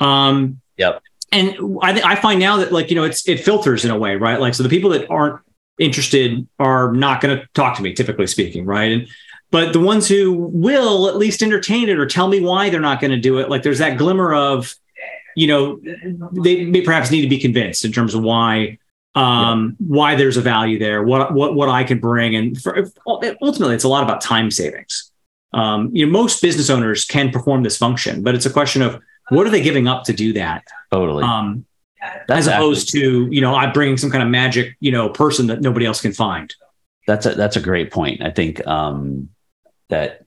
Um, 0.00 0.60
yep. 0.76 1.02
And 1.32 1.56
I, 1.82 2.00
I 2.12 2.14
find 2.16 2.38
now 2.38 2.58
that 2.58 2.72
like 2.72 2.90
you 2.90 2.96
know 2.96 3.04
it's 3.04 3.28
it 3.28 3.40
filters 3.40 3.84
in 3.84 3.90
a 3.90 3.98
way, 3.98 4.16
right? 4.16 4.40
Like 4.40 4.54
so 4.54 4.62
the 4.62 4.68
people 4.68 4.90
that 4.90 5.10
aren't 5.10 5.40
interested 5.78 6.46
are 6.58 6.92
not 6.92 7.20
going 7.20 7.36
to 7.36 7.46
talk 7.54 7.76
to 7.76 7.82
me, 7.82 7.92
typically 7.92 8.26
speaking, 8.26 8.64
right? 8.64 8.92
And 8.92 9.08
but 9.50 9.72
the 9.72 9.80
ones 9.80 10.08
who 10.08 10.32
will 10.32 11.08
at 11.08 11.16
least 11.16 11.42
entertain 11.42 11.88
it 11.88 11.98
or 11.98 12.06
tell 12.06 12.28
me 12.28 12.40
why 12.40 12.70
they're 12.70 12.80
not 12.80 13.00
going 13.00 13.12
to 13.12 13.20
do 13.20 13.38
it, 13.38 13.48
like 13.48 13.62
there's 13.62 13.78
that 13.78 13.96
glimmer 13.96 14.34
of, 14.34 14.74
you 15.36 15.46
know, 15.46 15.80
they 16.32 16.64
may 16.64 16.80
perhaps 16.80 17.10
need 17.10 17.22
to 17.22 17.28
be 17.28 17.38
convinced 17.38 17.84
in 17.84 17.92
terms 17.92 18.14
of 18.14 18.22
why 18.22 18.78
um, 19.16 19.76
yeah. 19.80 19.86
why 19.86 20.14
there's 20.14 20.36
a 20.36 20.42
value 20.42 20.78
there, 20.78 21.02
what 21.02 21.32
what 21.32 21.54
what 21.54 21.68
I 21.68 21.84
can 21.84 21.98
bring, 21.98 22.36
and 22.36 22.60
for, 22.60 22.86
ultimately, 23.06 23.74
it's 23.74 23.84
a 23.84 23.88
lot 23.88 24.04
about 24.04 24.20
time 24.20 24.50
savings. 24.50 25.10
Um, 25.54 25.90
you 25.94 26.04
know, 26.04 26.12
most 26.12 26.42
business 26.42 26.68
owners 26.68 27.06
can 27.06 27.30
perform 27.30 27.62
this 27.62 27.78
function, 27.78 28.22
but 28.22 28.34
it's 28.34 28.44
a 28.44 28.50
question 28.50 28.82
of 28.82 29.00
what 29.28 29.46
are 29.46 29.50
they 29.50 29.62
giving 29.62 29.88
up 29.88 30.04
to 30.04 30.12
do 30.12 30.32
that? 30.34 30.64
Totally. 30.92 31.24
Um, 31.24 31.64
as 32.30 32.46
opposed 32.46 32.90
to 32.92 33.26
you 33.30 33.40
know 33.40 33.54
I'm 33.54 33.72
bringing 33.72 33.96
some 33.96 34.10
kind 34.10 34.22
of 34.22 34.28
magic 34.28 34.76
you 34.80 34.92
know 34.92 35.08
person 35.08 35.48
that 35.48 35.60
nobody 35.60 35.86
else 35.86 36.00
can 36.00 36.12
find. 36.12 36.54
That's 37.06 37.26
a 37.26 37.34
that's 37.34 37.56
a 37.56 37.60
great 37.60 37.90
point. 37.90 38.22
I 38.22 38.30
think 38.30 38.66
um, 38.66 39.30
that 39.88 40.24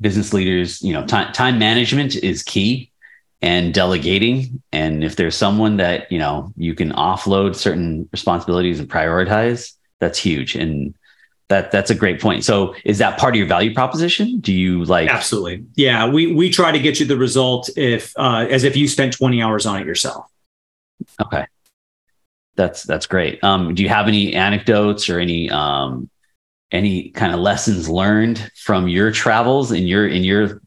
business 0.00 0.32
leaders, 0.32 0.82
you 0.82 0.92
know, 0.92 1.06
time 1.06 1.32
time 1.32 1.58
management 1.58 2.16
is 2.16 2.42
key 2.42 2.90
and 3.42 3.74
delegating. 3.74 4.62
And 4.72 5.04
if 5.04 5.16
there's 5.16 5.36
someone 5.36 5.76
that 5.78 6.10
you 6.10 6.18
know 6.18 6.52
you 6.56 6.74
can 6.74 6.92
offload 6.92 7.54
certain 7.56 8.08
responsibilities 8.12 8.80
and 8.80 8.88
prioritize, 8.88 9.74
that's 9.98 10.18
huge. 10.18 10.54
And 10.54 10.94
that 11.50 11.72
that's 11.72 11.90
a 11.90 11.94
great 11.96 12.20
point. 12.20 12.44
So 12.44 12.74
is 12.84 12.98
that 12.98 13.18
part 13.18 13.34
of 13.34 13.38
your 13.38 13.46
value 13.46 13.74
proposition? 13.74 14.38
Do 14.38 14.54
you 14.54 14.84
like 14.84 15.10
Absolutely. 15.10 15.66
Yeah, 15.74 16.08
we 16.08 16.32
we 16.32 16.48
try 16.48 16.72
to 16.72 16.78
get 16.78 17.00
you 17.00 17.06
the 17.06 17.16
result 17.16 17.68
if 17.76 18.14
uh, 18.16 18.46
as 18.48 18.64
if 18.64 18.76
you 18.76 18.88
spent 18.88 19.12
20 19.12 19.42
hours 19.42 19.66
on 19.66 19.80
it 19.80 19.86
yourself. 19.86 20.26
Okay. 21.20 21.46
That's 22.54 22.84
that's 22.84 23.06
great. 23.06 23.42
Um, 23.42 23.74
do 23.74 23.82
you 23.82 23.88
have 23.88 24.06
any 24.06 24.32
anecdotes 24.32 25.10
or 25.10 25.18
any 25.18 25.50
um, 25.50 26.08
any 26.70 27.10
kind 27.10 27.34
of 27.34 27.40
lessons 27.40 27.88
learned 27.88 28.50
from 28.54 28.86
your 28.86 29.10
travels 29.10 29.72
in 29.72 29.88
your 29.88 30.06
in 30.06 30.22
your 30.22 30.62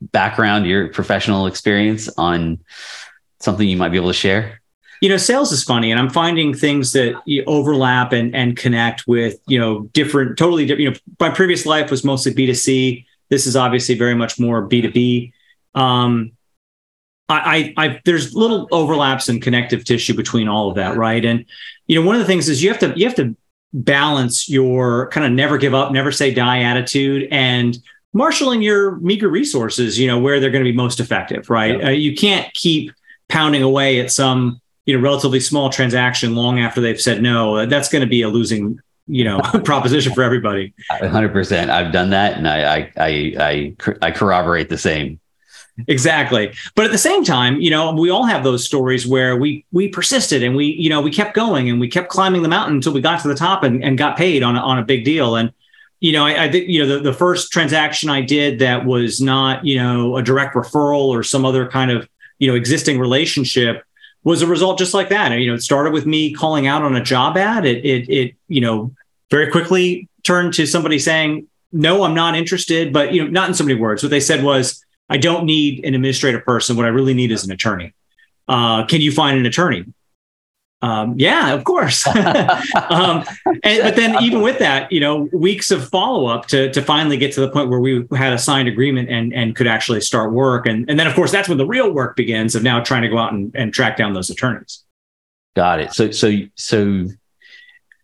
background, 0.00 0.66
your 0.66 0.88
professional 0.88 1.46
experience 1.46 2.08
on 2.16 2.60
something 3.40 3.68
you 3.68 3.76
might 3.76 3.90
be 3.90 3.98
able 3.98 4.08
to 4.08 4.14
share? 4.14 4.62
You 5.00 5.08
know 5.08 5.16
sales 5.16 5.52
is 5.52 5.62
funny 5.62 5.90
and 5.90 6.00
i'm 6.00 6.10
finding 6.10 6.54
things 6.54 6.92
that 6.92 7.14
overlap 7.46 8.12
and 8.12 8.34
and 8.34 8.56
connect 8.56 9.06
with 9.06 9.38
you 9.46 9.58
know 9.58 9.82
different 9.92 10.36
totally 10.38 10.66
different 10.66 10.82
you 10.82 10.90
know 10.90 10.96
my 11.20 11.30
previous 11.30 11.66
life 11.66 11.90
was 11.90 12.04
mostly 12.04 12.32
b2c 12.34 13.04
this 13.28 13.46
is 13.46 13.56
obviously 13.56 13.94
very 13.94 14.14
much 14.14 14.38
more 14.38 14.68
b2b 14.68 15.32
um 15.74 16.32
I, 17.28 17.74
I, 17.76 17.86
I 17.86 18.00
there's 18.04 18.34
little 18.34 18.68
overlaps 18.72 19.28
and 19.28 19.42
connective 19.42 19.84
tissue 19.84 20.14
between 20.14 20.48
all 20.48 20.70
of 20.70 20.76
that 20.76 20.96
right? 20.96 21.24
And 21.24 21.44
you 21.86 22.00
know 22.00 22.06
one 22.06 22.16
of 22.16 22.20
the 22.20 22.26
things 22.26 22.48
is 22.48 22.62
you 22.62 22.70
have 22.70 22.78
to 22.80 22.98
you 22.98 23.06
have 23.06 23.16
to 23.16 23.36
balance 23.74 24.48
your 24.48 25.10
kind 25.10 25.26
of 25.26 25.32
never 25.32 25.58
give 25.58 25.74
up 25.74 25.92
never 25.92 26.10
say 26.10 26.32
die 26.32 26.62
attitude 26.62 27.28
and 27.30 27.78
marshaling 28.14 28.62
your 28.62 28.96
meager 28.96 29.28
resources 29.28 29.98
you 29.98 30.06
know 30.06 30.18
where 30.18 30.40
they're 30.40 30.50
going 30.50 30.64
to 30.64 30.70
be 30.70 30.76
most 30.76 31.00
effective 31.00 31.50
right? 31.50 31.84
Uh, 31.84 31.90
you 31.90 32.14
can't 32.14 32.52
keep 32.54 32.92
pounding 33.28 33.62
away 33.62 34.00
at 34.00 34.10
some 34.10 34.58
you 34.88 34.96
know 34.96 35.02
relatively 35.02 35.38
small 35.38 35.68
transaction 35.68 36.34
long 36.34 36.58
after 36.58 36.80
they've 36.80 37.00
said 37.00 37.20
no 37.20 37.66
that's 37.66 37.90
going 37.90 38.00
to 38.00 38.08
be 38.08 38.22
a 38.22 38.28
losing 38.28 38.80
you 39.06 39.22
know 39.22 39.38
proposition 39.64 40.14
for 40.14 40.22
everybody. 40.22 40.72
100% 40.90 41.68
i've 41.68 41.92
done 41.92 42.10
that 42.10 42.38
and 42.38 42.48
I, 42.48 42.76
I 42.76 42.92
i 42.96 43.34
i 43.38 43.74
i 44.02 44.10
corroborate 44.10 44.68
the 44.68 44.78
same. 44.78 45.20
Exactly. 45.86 46.52
But 46.74 46.86
at 46.86 46.90
the 46.90 46.98
same 46.98 47.22
time 47.22 47.60
you 47.60 47.70
know 47.70 47.92
we 47.92 48.08
all 48.08 48.24
have 48.24 48.44
those 48.44 48.64
stories 48.64 49.06
where 49.06 49.36
we 49.36 49.66
we 49.72 49.88
persisted 49.88 50.42
and 50.42 50.56
we 50.56 50.66
you 50.66 50.88
know 50.88 51.02
we 51.02 51.10
kept 51.10 51.34
going 51.34 51.68
and 51.68 51.78
we 51.78 51.88
kept 51.88 52.08
climbing 52.08 52.42
the 52.42 52.48
mountain 52.48 52.76
until 52.76 52.94
we 52.94 53.02
got 53.02 53.20
to 53.20 53.28
the 53.28 53.34
top 53.34 53.62
and, 53.64 53.84
and 53.84 53.98
got 53.98 54.16
paid 54.16 54.42
on 54.42 54.56
a, 54.56 54.60
on 54.60 54.78
a 54.78 54.84
big 54.84 55.04
deal. 55.04 55.36
And 55.36 55.52
you 56.00 56.12
know 56.12 56.24
i, 56.24 56.44
I 56.44 56.50
think 56.50 56.68
you 56.68 56.80
know 56.80 56.96
the, 56.96 57.00
the 57.10 57.12
first 57.12 57.50
transaction 57.50 58.08
i 58.08 58.20
did 58.20 58.60
that 58.60 58.86
was 58.86 59.20
not 59.20 59.64
you 59.64 59.76
know 59.76 60.16
a 60.16 60.22
direct 60.22 60.54
referral 60.54 61.08
or 61.08 61.24
some 61.24 61.44
other 61.44 61.68
kind 61.68 61.90
of 61.90 62.08
you 62.38 62.48
know 62.48 62.54
existing 62.54 63.00
relationship 63.00 63.84
was 64.24 64.42
a 64.42 64.46
result 64.46 64.78
just 64.78 64.94
like 64.94 65.08
that. 65.10 65.32
You 65.32 65.48
know, 65.48 65.54
it 65.54 65.62
started 65.62 65.92
with 65.92 66.06
me 66.06 66.32
calling 66.32 66.66
out 66.66 66.82
on 66.82 66.94
a 66.96 67.02
job 67.02 67.36
ad. 67.36 67.64
It, 67.64 67.84
it, 67.84 68.08
it, 68.08 68.34
you 68.48 68.60
know, 68.60 68.92
very 69.30 69.50
quickly 69.50 70.08
turned 70.22 70.54
to 70.54 70.66
somebody 70.66 70.98
saying, 70.98 71.46
"No, 71.72 72.02
I'm 72.02 72.14
not 72.14 72.34
interested." 72.34 72.92
But 72.92 73.12
you 73.12 73.24
know, 73.24 73.30
not 73.30 73.48
in 73.48 73.54
so 73.54 73.64
many 73.64 73.78
words. 73.78 74.02
What 74.02 74.10
they 74.10 74.20
said 74.20 74.42
was, 74.42 74.84
"I 75.08 75.16
don't 75.16 75.44
need 75.44 75.84
an 75.84 75.94
administrative 75.94 76.44
person. 76.44 76.76
What 76.76 76.84
I 76.84 76.88
really 76.88 77.14
need 77.14 77.30
is 77.32 77.44
an 77.44 77.52
attorney. 77.52 77.94
Uh, 78.46 78.86
can 78.86 79.00
you 79.00 79.12
find 79.12 79.38
an 79.38 79.46
attorney?" 79.46 79.84
Um, 80.80 81.14
yeah, 81.16 81.54
of 81.54 81.64
course. 81.64 82.06
um, 82.16 83.24
and, 83.44 83.82
but 83.82 83.96
then 83.96 84.22
even 84.22 84.42
with 84.42 84.60
that, 84.60 84.92
you 84.92 85.00
know, 85.00 85.28
weeks 85.32 85.70
of 85.70 85.88
follow 85.88 86.26
up 86.26 86.46
to 86.48 86.70
to 86.72 86.82
finally 86.82 87.16
get 87.16 87.32
to 87.32 87.40
the 87.40 87.50
point 87.50 87.68
where 87.68 87.80
we 87.80 88.06
had 88.16 88.32
a 88.32 88.38
signed 88.38 88.68
agreement 88.68 89.08
and 89.08 89.32
and 89.34 89.56
could 89.56 89.66
actually 89.66 90.00
start 90.00 90.32
work. 90.32 90.66
And 90.66 90.88
and 90.88 90.98
then 90.98 91.06
of 91.06 91.14
course 91.14 91.32
that's 91.32 91.48
when 91.48 91.58
the 91.58 91.66
real 91.66 91.92
work 91.92 92.14
begins 92.14 92.54
of 92.54 92.62
now 92.62 92.80
trying 92.80 93.02
to 93.02 93.08
go 93.08 93.18
out 93.18 93.32
and, 93.32 93.54
and 93.56 93.72
track 93.72 93.96
down 93.96 94.12
those 94.12 94.30
attorneys. 94.30 94.84
Got 95.56 95.80
it. 95.80 95.92
So 95.92 96.12
so 96.12 96.32
so 96.54 97.08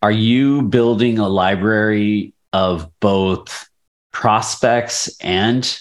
are 0.02 0.12
you 0.12 0.62
building 0.62 1.18
a 1.18 1.28
library 1.28 2.34
of 2.52 2.90
both 2.98 3.68
prospects 4.10 5.16
and 5.20 5.80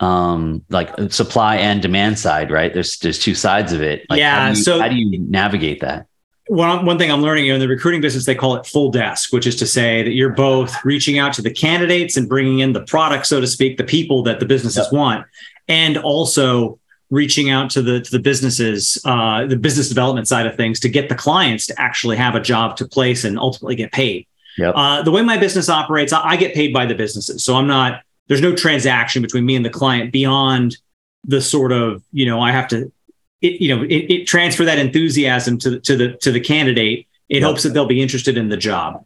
um 0.00 0.64
like 0.68 0.90
supply 1.10 1.56
and 1.56 1.82
demand 1.82 2.16
side 2.16 2.52
right 2.52 2.72
there's 2.72 2.98
there's 2.98 3.18
two 3.18 3.34
sides 3.34 3.72
of 3.72 3.82
it 3.82 4.06
like 4.08 4.20
yeah 4.20 4.42
how 4.42 4.48
you, 4.50 4.54
so 4.54 4.78
how 4.78 4.86
do 4.86 4.94
you 4.94 5.18
navigate 5.18 5.80
that 5.80 6.07
one, 6.48 6.84
one 6.84 6.98
thing 6.98 7.10
I'm 7.10 7.22
learning 7.22 7.44
you 7.44 7.52
know, 7.52 7.56
in 7.56 7.60
the 7.60 7.68
recruiting 7.68 8.00
business, 8.00 8.24
they 8.26 8.34
call 8.34 8.56
it 8.56 8.66
full 8.66 8.90
desk, 8.90 9.32
which 9.32 9.46
is 9.46 9.56
to 9.56 9.66
say 9.66 10.02
that 10.02 10.12
you're 10.12 10.32
both 10.32 10.74
reaching 10.84 11.18
out 11.18 11.32
to 11.34 11.42
the 11.42 11.50
candidates 11.50 12.16
and 12.16 12.28
bringing 12.28 12.60
in 12.60 12.72
the 12.72 12.82
product, 12.82 13.26
so 13.26 13.40
to 13.40 13.46
speak, 13.46 13.76
the 13.76 13.84
people 13.84 14.22
that 14.24 14.40
the 14.40 14.46
businesses 14.46 14.86
yep. 14.86 14.92
want, 14.92 15.26
and 15.68 15.96
also 15.98 16.78
reaching 17.10 17.50
out 17.50 17.70
to 17.70 17.82
the 17.82 18.00
to 18.00 18.10
the 18.10 18.18
businesses, 18.18 19.00
uh, 19.04 19.46
the 19.46 19.56
business 19.56 19.88
development 19.88 20.28
side 20.28 20.46
of 20.46 20.56
things, 20.56 20.80
to 20.80 20.88
get 20.88 21.08
the 21.08 21.14
clients 21.14 21.66
to 21.66 21.80
actually 21.80 22.16
have 22.16 22.34
a 22.34 22.40
job 22.40 22.76
to 22.76 22.86
place 22.86 23.24
and 23.24 23.38
ultimately 23.38 23.76
get 23.76 23.92
paid. 23.92 24.26
Yep. 24.56 24.74
Uh, 24.76 25.02
the 25.02 25.10
way 25.10 25.22
my 25.22 25.38
business 25.38 25.68
operates, 25.68 26.12
I, 26.12 26.30
I 26.30 26.36
get 26.36 26.54
paid 26.54 26.72
by 26.72 26.86
the 26.86 26.94
businesses, 26.94 27.44
so 27.44 27.54
I'm 27.56 27.66
not. 27.66 28.02
There's 28.26 28.42
no 28.42 28.54
transaction 28.54 29.22
between 29.22 29.46
me 29.46 29.56
and 29.56 29.64
the 29.64 29.70
client 29.70 30.12
beyond 30.12 30.76
the 31.24 31.40
sort 31.40 31.72
of 31.72 32.02
you 32.12 32.26
know 32.26 32.40
I 32.40 32.52
have 32.52 32.68
to, 32.68 32.92
it, 33.40 33.60
you 33.60 33.74
know, 33.74 33.82
it, 33.82 34.10
it 34.10 34.26
transfer 34.26 34.64
that 34.64 34.78
enthusiasm 34.78 35.58
to 35.58 35.70
the, 35.70 35.80
to 35.80 35.96
the 35.96 36.12
to 36.16 36.32
the 36.32 36.40
candidate 36.40 37.06
It 37.28 37.42
hopes 37.42 37.62
that 37.62 37.70
they'll 37.70 37.86
be 37.86 38.02
interested 38.02 38.36
in 38.36 38.48
the 38.48 38.56
job. 38.56 39.04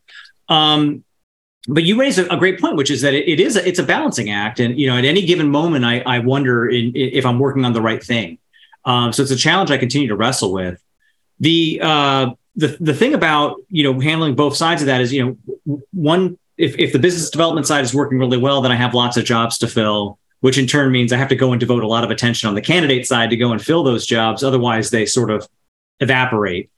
Um, 0.48 1.04
but 1.68 1.84
you 1.84 1.98
raise 1.98 2.18
a, 2.18 2.26
a 2.26 2.36
great 2.36 2.60
point, 2.60 2.76
which 2.76 2.90
is 2.90 3.02
that 3.02 3.14
it, 3.14 3.28
it 3.28 3.40
is 3.40 3.56
a, 3.56 3.66
it's 3.66 3.78
a 3.78 3.84
balancing 3.84 4.30
act, 4.30 4.58
and 4.60 4.78
you 4.78 4.88
know 4.88 4.96
at 4.96 5.04
any 5.04 5.24
given 5.24 5.48
moment 5.50 5.84
I, 5.84 6.00
I 6.00 6.18
wonder 6.20 6.68
in, 6.68 6.92
if 6.94 7.24
I'm 7.26 7.38
working 7.38 7.64
on 7.64 7.72
the 7.72 7.82
right 7.82 8.02
thing. 8.02 8.38
Um, 8.84 9.12
so 9.12 9.22
it's 9.22 9.30
a 9.30 9.36
challenge 9.36 9.70
I 9.70 9.78
continue 9.78 10.08
to 10.08 10.16
wrestle 10.16 10.52
with. 10.52 10.82
The 11.40 11.80
uh, 11.82 12.30
the 12.56 12.76
the 12.80 12.94
thing 12.94 13.14
about 13.14 13.56
you 13.68 13.84
know 13.84 14.00
handling 14.00 14.34
both 14.34 14.56
sides 14.56 14.82
of 14.82 14.86
that 14.86 15.00
is 15.00 15.12
you 15.12 15.38
know 15.66 15.82
one 15.92 16.38
if 16.56 16.78
if 16.78 16.92
the 16.92 16.98
business 16.98 17.30
development 17.30 17.66
side 17.66 17.84
is 17.84 17.94
working 17.94 18.18
really 18.18 18.38
well, 18.38 18.60
then 18.62 18.72
I 18.72 18.76
have 18.76 18.94
lots 18.94 19.16
of 19.16 19.24
jobs 19.24 19.58
to 19.58 19.68
fill, 19.68 20.18
which 20.42 20.58
in 20.58 20.66
turn 20.66 20.90
means 20.90 21.12
I 21.12 21.18
have 21.18 21.28
to 21.28 21.36
go 21.36 21.52
and 21.52 21.60
devote 21.60 21.84
a 21.84 21.86
lot 21.86 22.02
of 22.02 22.10
attention 22.10 22.48
on 22.48 22.56
the 22.56 22.60
candidate 22.60 23.06
side 23.06 23.30
to 23.30 23.36
go 23.36 23.52
and 23.52 23.62
fill 23.62 23.84
those 23.84 24.04
jobs. 24.04 24.42
Otherwise, 24.42 24.90
they 24.90 25.06
sort 25.06 25.30
of 25.30 25.48
evaporate. 26.00 26.68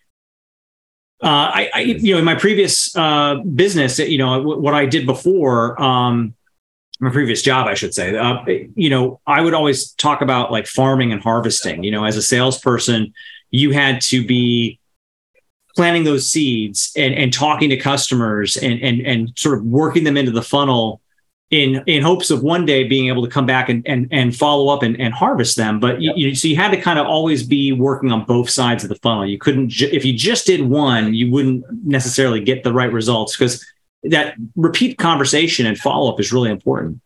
Uh, 1.22 1.48
I, 1.54 1.70
I, 1.74 1.80
you 1.80 2.12
know, 2.12 2.18
in 2.18 2.26
my 2.26 2.34
previous 2.34 2.94
uh, 2.94 3.36
business, 3.36 3.98
you 3.98 4.18
know, 4.18 4.36
w- 4.36 4.60
what 4.60 4.74
I 4.74 4.84
did 4.84 5.06
before, 5.06 5.80
um, 5.82 6.34
my 7.00 7.10
previous 7.10 7.40
job, 7.40 7.66
I 7.66 7.72
should 7.72 7.94
say, 7.94 8.14
uh, 8.14 8.44
you 8.74 8.90
know, 8.90 9.20
I 9.26 9.40
would 9.40 9.54
always 9.54 9.92
talk 9.92 10.20
about 10.20 10.52
like 10.52 10.66
farming 10.66 11.12
and 11.12 11.22
harvesting. 11.22 11.84
You 11.84 11.90
know, 11.90 12.04
as 12.04 12.18
a 12.18 12.22
salesperson, 12.22 13.14
you 13.50 13.70
had 13.70 14.02
to 14.02 14.26
be 14.26 14.78
planting 15.74 16.04
those 16.04 16.28
seeds 16.30 16.92
and, 16.98 17.14
and 17.14 17.32
talking 17.32 17.70
to 17.70 17.78
customers 17.78 18.58
and, 18.58 18.78
and, 18.82 19.00
and 19.00 19.32
sort 19.36 19.56
of 19.56 19.64
working 19.64 20.04
them 20.04 20.18
into 20.18 20.32
the 20.32 20.42
funnel 20.42 21.00
in, 21.54 21.84
in 21.86 22.02
hopes 22.02 22.30
of 22.30 22.42
one 22.42 22.66
day 22.66 22.82
being 22.82 23.06
able 23.06 23.22
to 23.22 23.30
come 23.30 23.46
back 23.46 23.68
and, 23.68 23.86
and, 23.86 24.08
and 24.10 24.36
follow 24.36 24.74
up 24.74 24.82
and, 24.82 25.00
and 25.00 25.14
harvest 25.14 25.56
them. 25.56 25.78
But 25.78 26.02
you, 26.02 26.12
you, 26.16 26.34
so 26.34 26.48
you 26.48 26.56
had 26.56 26.72
to 26.72 26.80
kind 26.80 26.98
of 26.98 27.06
always 27.06 27.44
be 27.44 27.70
working 27.70 28.10
on 28.10 28.24
both 28.24 28.50
sides 28.50 28.82
of 28.82 28.88
the 28.88 28.96
funnel. 28.96 29.24
You 29.24 29.38
couldn't, 29.38 29.68
ju- 29.68 29.88
if 29.92 30.04
you 30.04 30.12
just 30.12 30.46
did 30.46 30.62
one, 30.62 31.14
you 31.14 31.30
wouldn't 31.30 31.64
necessarily 31.84 32.40
get 32.40 32.64
the 32.64 32.72
right 32.72 32.92
results 32.92 33.36
because 33.36 33.64
that 34.02 34.34
repeat 34.56 34.98
conversation 34.98 35.64
and 35.66 35.78
follow 35.78 36.12
up 36.12 36.18
is 36.18 36.32
really 36.32 36.50
important. 36.50 37.00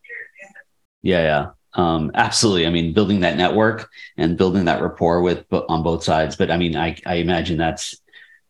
Yeah, 1.03 1.21
yeah. 1.21 1.49
Um, 1.73 2.11
absolutely. 2.15 2.65
I 2.65 2.71
mean, 2.71 2.93
building 2.93 3.19
that 3.19 3.37
network 3.37 3.87
and 4.17 4.35
building 4.35 4.65
that 4.65 4.81
rapport 4.81 5.21
with 5.21 5.45
on 5.51 5.83
both 5.83 6.03
sides. 6.03 6.35
But 6.35 6.49
I 6.49 6.57
mean, 6.57 6.75
I, 6.75 6.97
I 7.05 7.15
imagine 7.15 7.57
that's 7.57 7.95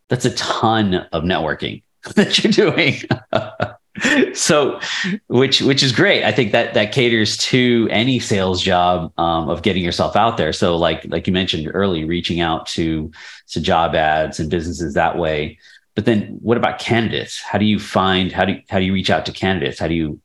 that's 0.07 0.25
a 0.25 0.33
ton 0.35 0.95
of 0.95 1.23
networking 1.23 1.83
that 2.15 2.41
you're 2.41 2.53
doing. 2.53 3.01
so, 4.33 4.79
which 5.27 5.61
which 5.61 5.83
is 5.83 5.91
great. 5.91 6.23
I 6.23 6.31
think 6.31 6.51
that 6.51 6.73
that 6.73 6.91
caters 6.91 7.37
to 7.37 7.87
any 7.91 8.19
sales 8.19 8.61
job 8.61 9.11
um, 9.17 9.49
of 9.49 9.61
getting 9.61 9.83
yourself 9.83 10.15
out 10.15 10.37
there. 10.37 10.53
So, 10.53 10.77
like 10.77 11.05
like 11.05 11.27
you 11.27 11.33
mentioned 11.33 11.69
early, 11.73 12.05
reaching 12.05 12.39
out 12.39 12.65
to 12.67 13.11
to 13.49 13.61
job 13.61 13.95
ads 13.95 14.39
and 14.39 14.49
businesses 14.49 14.93
that 14.93 15.17
way. 15.17 15.57
But 15.95 16.05
then, 16.05 16.37
what 16.41 16.57
about 16.57 16.79
candidates? 16.79 17.41
How 17.41 17.57
do 17.57 17.65
you 17.65 17.79
find 17.79 18.31
how 18.31 18.45
do 18.45 18.53
you, 18.53 18.61
how 18.69 18.79
do 18.79 18.85
you 18.85 18.93
reach 18.93 19.09
out 19.09 19.25
to 19.25 19.31
candidates? 19.31 19.79
How 19.79 19.87
do 19.87 19.95
you 19.95 20.21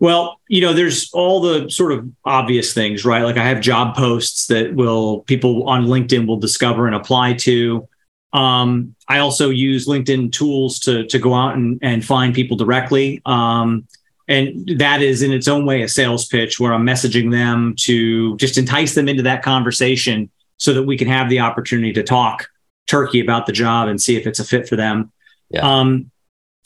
Well, 0.00 0.40
you 0.48 0.60
know, 0.60 0.72
there's 0.72 1.10
all 1.12 1.40
the 1.40 1.70
sort 1.70 1.92
of 1.92 2.08
obvious 2.24 2.74
things, 2.74 3.04
right? 3.04 3.22
Like 3.22 3.36
I 3.36 3.44
have 3.44 3.60
job 3.60 3.96
posts 3.96 4.46
that 4.48 4.74
will 4.74 5.20
people 5.20 5.68
on 5.68 5.86
LinkedIn 5.86 6.26
will 6.26 6.38
discover 6.38 6.86
and 6.86 6.94
apply 6.94 7.34
to. 7.34 7.88
Um, 8.36 8.94
I 9.08 9.18
also 9.18 9.48
use 9.50 9.86
LinkedIn 9.86 10.32
tools 10.32 10.78
to 10.80 11.06
to 11.06 11.18
go 11.18 11.34
out 11.34 11.54
and, 11.56 11.78
and 11.82 12.04
find 12.04 12.34
people 12.34 12.56
directly. 12.56 13.22
Um, 13.24 13.86
and 14.28 14.78
that 14.78 15.02
is 15.02 15.22
in 15.22 15.32
its 15.32 15.48
own 15.48 15.64
way 15.64 15.82
a 15.82 15.88
sales 15.88 16.26
pitch 16.26 16.58
where 16.58 16.72
I'm 16.74 16.84
messaging 16.84 17.30
them 17.30 17.74
to 17.80 18.36
just 18.36 18.58
entice 18.58 18.94
them 18.94 19.08
into 19.08 19.22
that 19.22 19.42
conversation 19.42 20.30
so 20.58 20.74
that 20.74 20.82
we 20.82 20.98
can 20.98 21.08
have 21.08 21.28
the 21.28 21.40
opportunity 21.40 21.92
to 21.92 22.02
talk 22.02 22.48
turkey 22.86 23.20
about 23.20 23.46
the 23.46 23.52
job 23.52 23.88
and 23.88 24.00
see 24.00 24.16
if 24.16 24.26
it's 24.26 24.40
a 24.40 24.44
fit 24.44 24.68
for 24.68 24.76
them. 24.76 25.12
Yeah. 25.50 25.60
Um, 25.60 26.10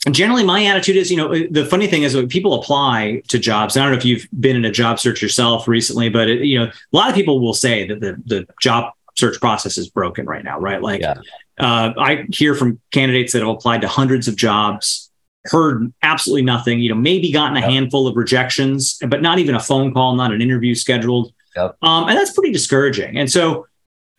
generally 0.09 0.43
my 0.43 0.65
attitude 0.65 0.95
is 0.95 1.11
you 1.11 1.17
know 1.17 1.29
the 1.51 1.65
funny 1.65 1.85
thing 1.85 2.01
is 2.01 2.15
when 2.15 2.27
people 2.27 2.55
apply 2.55 3.21
to 3.27 3.37
jobs 3.37 3.77
i 3.77 3.83
don't 3.83 3.91
know 3.91 3.97
if 3.99 4.03
you've 4.03 4.27
been 4.39 4.55
in 4.55 4.65
a 4.65 4.71
job 4.71 4.99
search 4.99 5.21
yourself 5.21 5.67
recently 5.67 6.09
but 6.09 6.27
it, 6.27 6.43
you 6.43 6.57
know 6.57 6.65
a 6.65 6.97
lot 6.97 7.07
of 7.07 7.13
people 7.13 7.39
will 7.39 7.53
say 7.53 7.87
that 7.87 7.99
the, 7.99 8.19
the 8.25 8.47
job 8.59 8.91
search 9.15 9.39
process 9.39 9.77
is 9.77 9.89
broken 9.91 10.25
right 10.25 10.43
now 10.43 10.59
right 10.59 10.81
like 10.81 11.01
Yeah. 11.01 11.21
Uh, 11.59 11.91
i 11.97 12.25
hear 12.31 12.55
from 12.55 12.79
candidates 12.91 13.33
that 13.33 13.39
have 13.39 13.49
applied 13.49 13.81
to 13.81 13.87
hundreds 13.87 14.27
of 14.27 14.35
jobs 14.35 15.09
heard 15.45 15.91
absolutely 16.03 16.43
nothing 16.43 16.79
you 16.79 16.89
know 16.89 16.95
maybe 16.95 17.31
gotten 17.31 17.57
a 17.57 17.61
Yep. 17.61 17.69
handful 17.69 18.07
of 18.07 18.15
rejections 18.15 18.97
but 19.07 19.21
not 19.21 19.39
even 19.39 19.55
a 19.55 19.59
phone 19.59 19.93
call 19.93 20.15
not 20.15 20.31
an 20.31 20.41
interview 20.41 20.75
scheduled 20.75 21.33
Yep. 21.55 21.77
um, 21.81 22.07
and 22.07 22.17
that's 22.17 22.31
pretty 22.33 22.51
discouraging 22.51 23.17
and 23.17 23.31
so 23.31 23.65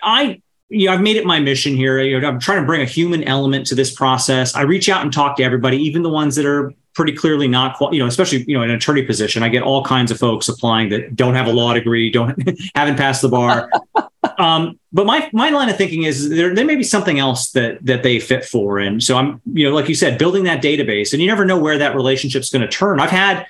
i 0.03 0.41
you 0.75 0.87
know, 0.87 0.95
I've 0.95 1.03
made 1.03 1.17
it 1.17 1.27
my 1.27 1.39
mission 1.39 1.75
here. 1.77 2.01
You 2.01 2.19
know, 2.19 2.27
I'm 2.27 2.41
trying 2.41 2.63
to 2.63 2.65
bring 2.67 2.81
a 2.81 2.87
human 2.87 3.23
element 3.25 3.67
to 3.67 3.75
this 3.75 3.95
process. 3.95 4.55
I 4.57 4.63
reach 4.63 4.89
out 4.89 5.03
and 5.03 5.13
talk 5.13 5.37
to 5.37 5.43
everybody, 5.43 5.77
even 5.77 6.01
the 6.01 6.09
ones 6.09 6.35
that 6.37 6.47
are 6.47 6.73
pretty 6.95 7.13
clearly 7.13 7.49
not, 7.49 7.77
qual- 7.77 7.95
you 7.95 8.01
know, 8.01 8.07
especially 8.07 8.45
you 8.47 8.57
know, 8.57 8.63
in 8.63 8.71
an 8.71 8.77
attorney 8.77 9.03
position. 9.03 9.43
I 9.43 9.49
get 9.49 9.63
all 9.63 9.85
kinds 9.85 10.11
of 10.11 10.19
folks 10.19 10.49
applying 10.49 10.91
that 10.91 11.17
don't 11.17 11.35
have 11.35 11.47
a 11.47 11.53
law 11.53 11.73
degree, 11.73 12.11
don't 12.11 12.37
haven't 12.75 12.97
passed 12.97 13.23
the 13.23 13.29
bar. 13.29 13.71
um, 14.39 14.79
but 14.93 15.07
my 15.07 15.29
my 15.33 15.51
line 15.51 15.69
of 15.69 15.77
thinking 15.77 16.03
is 16.03 16.29
there 16.29 16.55
there 16.55 16.65
may 16.65 16.77
be 16.77 16.83
something 16.83 17.19
else 17.19 17.51
that 17.53 17.85
that 17.85 18.03
they 18.03 18.21
fit 18.21 18.45
for, 18.45 18.79
and 18.79 19.03
so 19.03 19.17
I'm 19.17 19.41
you 19.53 19.69
know, 19.69 19.75
like 19.75 19.89
you 19.89 19.95
said, 19.95 20.19
building 20.19 20.45
that 20.45 20.63
database, 20.63 21.13
and 21.13 21.23
you 21.23 21.29
never 21.29 21.45
know 21.45 21.59
where 21.59 21.79
that 21.79 21.95
relationship's 21.95 22.51
going 22.51 22.63
to 22.63 22.69
turn. 22.69 23.01
I've 23.01 23.11
had 23.11 23.47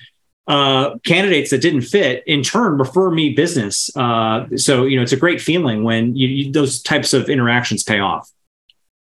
uh, 0.48 0.98
candidates 1.04 1.50
that 1.50 1.60
didn't 1.60 1.82
fit 1.82 2.22
in 2.26 2.42
turn 2.42 2.78
refer 2.78 3.10
me 3.10 3.32
business. 3.32 3.94
Uh, 3.96 4.46
so 4.56 4.84
you 4.84 4.96
know 4.96 5.02
it's 5.02 5.12
a 5.12 5.16
great 5.16 5.40
feeling 5.40 5.84
when 5.84 6.16
you, 6.16 6.28
you, 6.28 6.52
those 6.52 6.82
types 6.82 7.12
of 7.12 7.28
interactions 7.28 7.82
pay 7.82 8.00
off. 8.00 8.30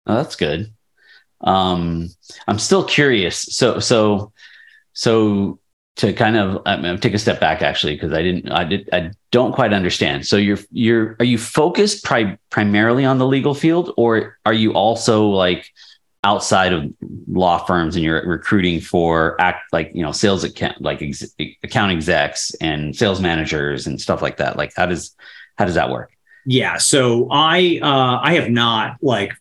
Oh, 0.06 0.16
that's 0.16 0.36
good. 0.36 0.72
Um, 1.40 2.08
I'm 2.46 2.58
still 2.58 2.84
curious. 2.84 3.40
So, 3.40 3.78
so, 3.78 4.32
so 4.92 5.58
to 5.96 6.12
kind 6.12 6.36
of 6.36 6.62
I'm 6.64 6.82
gonna 6.82 6.98
take 6.98 7.14
a 7.14 7.18
step 7.18 7.40
back 7.40 7.60
actually 7.62 7.94
because 7.94 8.12
I 8.12 8.22
didn't, 8.22 8.50
I 8.50 8.64
did, 8.64 8.88
I 8.92 9.10
don't 9.30 9.52
quite 9.52 9.72
understand. 9.72 10.26
So 10.26 10.36
you're, 10.36 10.58
you're, 10.70 11.16
are 11.18 11.24
you 11.24 11.38
focused 11.38 12.04
pri- 12.04 12.38
primarily 12.50 13.04
on 13.04 13.18
the 13.18 13.26
legal 13.26 13.54
field, 13.54 13.92
or 13.96 14.38
are 14.46 14.52
you 14.52 14.72
also 14.72 15.26
like 15.26 15.70
outside 16.24 16.72
of 16.72 16.92
law 17.28 17.58
firms 17.58 17.94
and 17.94 18.04
you're 18.04 18.26
recruiting 18.26 18.80
for 18.80 19.40
act 19.40 19.72
like 19.72 19.90
you 19.94 20.02
know 20.02 20.12
sales 20.12 20.42
account 20.44 20.80
like 20.80 21.00
ex- 21.00 21.34
account 21.62 21.92
execs 21.92 22.52
and 22.60 22.94
sales 22.94 23.20
managers 23.20 23.86
and 23.86 24.00
stuff 24.00 24.22
like 24.22 24.38
that? 24.38 24.56
Like 24.56 24.72
how 24.76 24.86
does 24.86 25.14
how 25.56 25.64
does 25.64 25.74
that 25.74 25.90
work? 25.90 26.10
Yeah. 26.46 26.78
So 26.78 27.28
I 27.30 27.78
uh, 27.82 28.20
I 28.22 28.34
have 28.34 28.50
not 28.50 28.96
like 29.02 29.32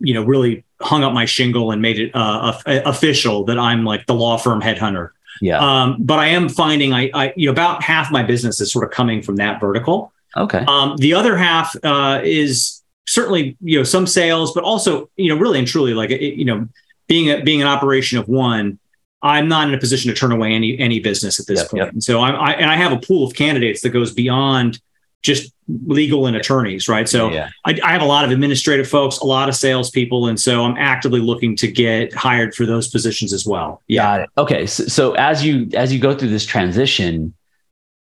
you 0.00 0.14
know 0.14 0.24
really 0.24 0.64
hung 0.80 1.02
up 1.04 1.12
my 1.12 1.24
shingle 1.24 1.70
and 1.72 1.82
made 1.82 1.98
it 1.98 2.14
uh, 2.14 2.52
of- 2.54 2.62
official 2.86 3.44
that 3.44 3.58
I'm 3.58 3.84
like 3.84 4.06
the 4.06 4.14
law 4.14 4.36
firm 4.36 4.60
headhunter. 4.60 5.10
Yeah. 5.40 5.58
Um, 5.58 5.96
but 6.00 6.18
I 6.18 6.26
am 6.28 6.48
finding 6.48 6.92
I, 6.92 7.10
I 7.14 7.32
you 7.36 7.46
know 7.46 7.52
about 7.52 7.82
half 7.82 8.10
my 8.10 8.22
business 8.22 8.60
is 8.60 8.72
sort 8.72 8.84
of 8.84 8.90
coming 8.90 9.22
from 9.22 9.36
that 9.36 9.60
vertical. 9.60 10.12
okay. 10.36 10.64
Um, 10.66 10.96
the 10.96 11.14
other 11.14 11.36
half 11.36 11.74
uh, 11.84 12.20
is 12.24 12.82
certainly 13.06 13.56
you 13.60 13.78
know 13.78 13.84
some 13.84 14.06
sales, 14.06 14.52
but 14.52 14.64
also 14.64 15.08
you 15.16 15.28
know 15.34 15.40
really 15.40 15.58
and 15.58 15.68
truly 15.68 15.94
like 15.94 16.10
it, 16.10 16.34
you 16.34 16.44
know 16.44 16.68
being 17.06 17.30
a, 17.30 17.42
being 17.42 17.60
an 17.62 17.68
operation 17.68 18.18
of 18.18 18.28
one. 18.28 18.78
I'm 19.20 19.48
not 19.48 19.66
in 19.66 19.74
a 19.74 19.78
position 19.78 20.12
to 20.12 20.16
turn 20.16 20.30
away 20.30 20.52
any 20.52 20.78
any 20.78 21.00
business 21.00 21.40
at 21.40 21.46
this 21.46 21.60
Yep, 21.62 21.70
point. 21.70 21.84
yep. 21.84 21.92
And 21.92 22.04
so 22.04 22.20
I'm, 22.20 22.36
I 22.36 22.54
and 22.54 22.70
I 22.70 22.76
have 22.76 22.92
a 22.92 22.98
pool 22.98 23.26
of 23.26 23.34
candidates 23.34 23.80
that 23.82 23.90
goes 23.90 24.12
beyond 24.14 24.80
just 25.22 25.52
legal 25.86 26.26
and 26.26 26.36
attorneys, 26.36 26.88
right? 26.88 27.08
So 27.08 27.30
yeah. 27.30 27.50
I, 27.64 27.78
I 27.82 27.92
have 27.92 28.02
a 28.02 28.06
lot 28.06 28.24
of 28.24 28.30
administrative 28.30 28.88
folks, 28.88 29.18
a 29.18 29.26
lot 29.26 29.48
of 29.48 29.56
salespeople, 29.56 30.28
and 30.28 30.38
so 30.38 30.64
I'm 30.64 30.76
actively 30.76 31.20
looking 31.20 31.56
to 31.56 31.66
get 31.66 32.14
hired 32.14 32.54
for 32.54 32.64
those 32.64 32.88
positions 32.88 33.32
as 33.32 33.44
well. 33.44 33.82
It. 34.22 34.30
Okay. 34.38 34.66
So, 34.66 34.84
so 34.84 35.12
as 35.14 35.44
you 35.44 35.68
as 35.74 35.92
you 35.92 35.98
go 35.98 36.16
through 36.16 36.30
this 36.30 36.46
transition, 36.46 37.34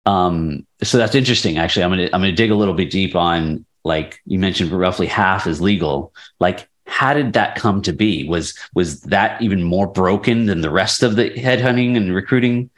um, 0.05 0.67
so 0.83 0.97
that's 0.97 1.15
interesting. 1.15 1.57
Actually, 1.57 1.85
I'm 1.85 1.91
gonna 1.91 2.09
I'm 2.13 2.21
gonna 2.21 2.31
dig 2.31 2.51
a 2.51 2.55
little 2.55 2.75
bit 2.75 2.91
deep 2.91 3.15
on 3.15 3.65
like 3.85 4.19
you 4.25 4.39
mentioned, 4.39 4.71
roughly 4.71 5.05
half 5.05 5.47
is 5.47 5.61
legal. 5.61 6.13
Like, 6.39 6.67
how 6.87 7.13
did 7.13 7.33
that 7.33 7.55
come 7.55 7.81
to 7.83 7.93
be? 7.93 8.27
Was 8.27 8.57
was 8.73 9.01
that 9.01 9.41
even 9.41 9.63
more 9.63 9.87
broken 9.87 10.47
than 10.47 10.61
the 10.61 10.71
rest 10.71 11.03
of 11.03 11.15
the 11.15 11.29
headhunting 11.29 11.95
and 11.95 12.13
recruiting 12.13 12.71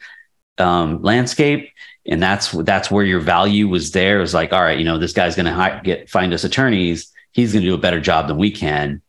um, 0.60 1.02
landscape? 1.02 1.72
And 2.08 2.24
that's 2.24 2.52
that's 2.52 2.90
where 2.90 3.04
your 3.04 3.20
value 3.20 3.68
was 3.68 3.92
there. 3.92 4.18
It 4.18 4.22
was 4.22 4.34
like, 4.34 4.54
all 4.54 4.62
right, 4.62 4.78
you 4.78 4.86
know, 4.86 4.98
this 4.98 5.14
guy's 5.14 5.36
gonna 5.36 5.54
hi- 5.54 5.82
get 5.84 6.10
find 6.10 6.34
us 6.34 6.44
attorneys. 6.44 7.12
He's 7.32 7.54
gonna 7.54 7.66
do 7.66 7.74
a 7.74 7.80
better 7.80 8.00
job 8.00 8.28
than 8.28 8.38
we 8.38 8.52
can, 8.52 9.02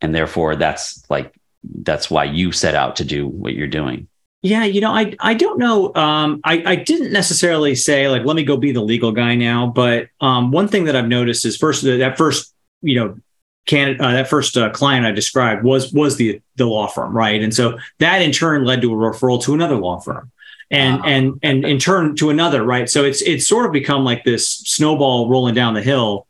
and 0.00 0.14
therefore 0.14 0.56
that's 0.56 1.04
like 1.10 1.34
that's 1.62 2.10
why 2.10 2.24
you 2.24 2.52
set 2.52 2.74
out 2.74 2.96
to 2.96 3.04
do 3.04 3.26
what 3.26 3.54
you're 3.54 3.68
doing. 3.68 4.08
Yeah, 4.40 4.64
you 4.64 4.80
know, 4.80 4.92
I 4.92 5.14
I 5.20 5.34
don't 5.34 5.58
know. 5.58 5.94
Um, 5.94 6.40
I 6.44 6.62
I 6.64 6.76
didn't 6.76 7.12
necessarily 7.12 7.74
say 7.74 8.08
like 8.08 8.24
let 8.24 8.36
me 8.36 8.44
go 8.44 8.56
be 8.56 8.72
the 8.72 8.80
legal 8.80 9.12
guy 9.12 9.34
now, 9.34 9.66
but 9.66 10.08
um, 10.20 10.50
one 10.50 10.68
thing 10.68 10.84
that 10.84 10.96
I've 10.96 11.08
noticed 11.08 11.44
is 11.44 11.56
first 11.56 11.82
that 11.82 12.16
first 12.16 12.54
you 12.80 12.98
know 12.98 13.18
can 13.66 14.00
uh, 14.00 14.12
that 14.12 14.28
first 14.28 14.56
uh, 14.56 14.70
client 14.70 15.06
I 15.06 15.10
described 15.10 15.64
was 15.64 15.92
was 15.92 16.16
the 16.16 16.40
the 16.56 16.66
law 16.66 16.86
firm, 16.86 17.16
right? 17.16 17.42
And 17.42 17.54
so 17.54 17.78
that 17.98 18.22
in 18.22 18.32
turn 18.32 18.64
led 18.64 18.80
to 18.82 18.92
a 18.92 18.96
referral 18.96 19.42
to 19.42 19.54
another 19.54 19.76
law 19.76 19.98
firm, 19.98 20.30
and 20.70 21.00
wow. 21.00 21.06
and 21.06 21.38
and 21.42 21.64
in 21.64 21.78
turn 21.78 22.16
to 22.16 22.30
another, 22.30 22.62
right? 22.62 22.88
So 22.88 23.04
it's 23.04 23.22
it's 23.22 23.46
sort 23.46 23.66
of 23.66 23.72
become 23.72 24.04
like 24.04 24.24
this 24.24 24.48
snowball 24.48 25.28
rolling 25.28 25.54
down 25.54 25.74
the 25.74 25.82
hill. 25.82 26.26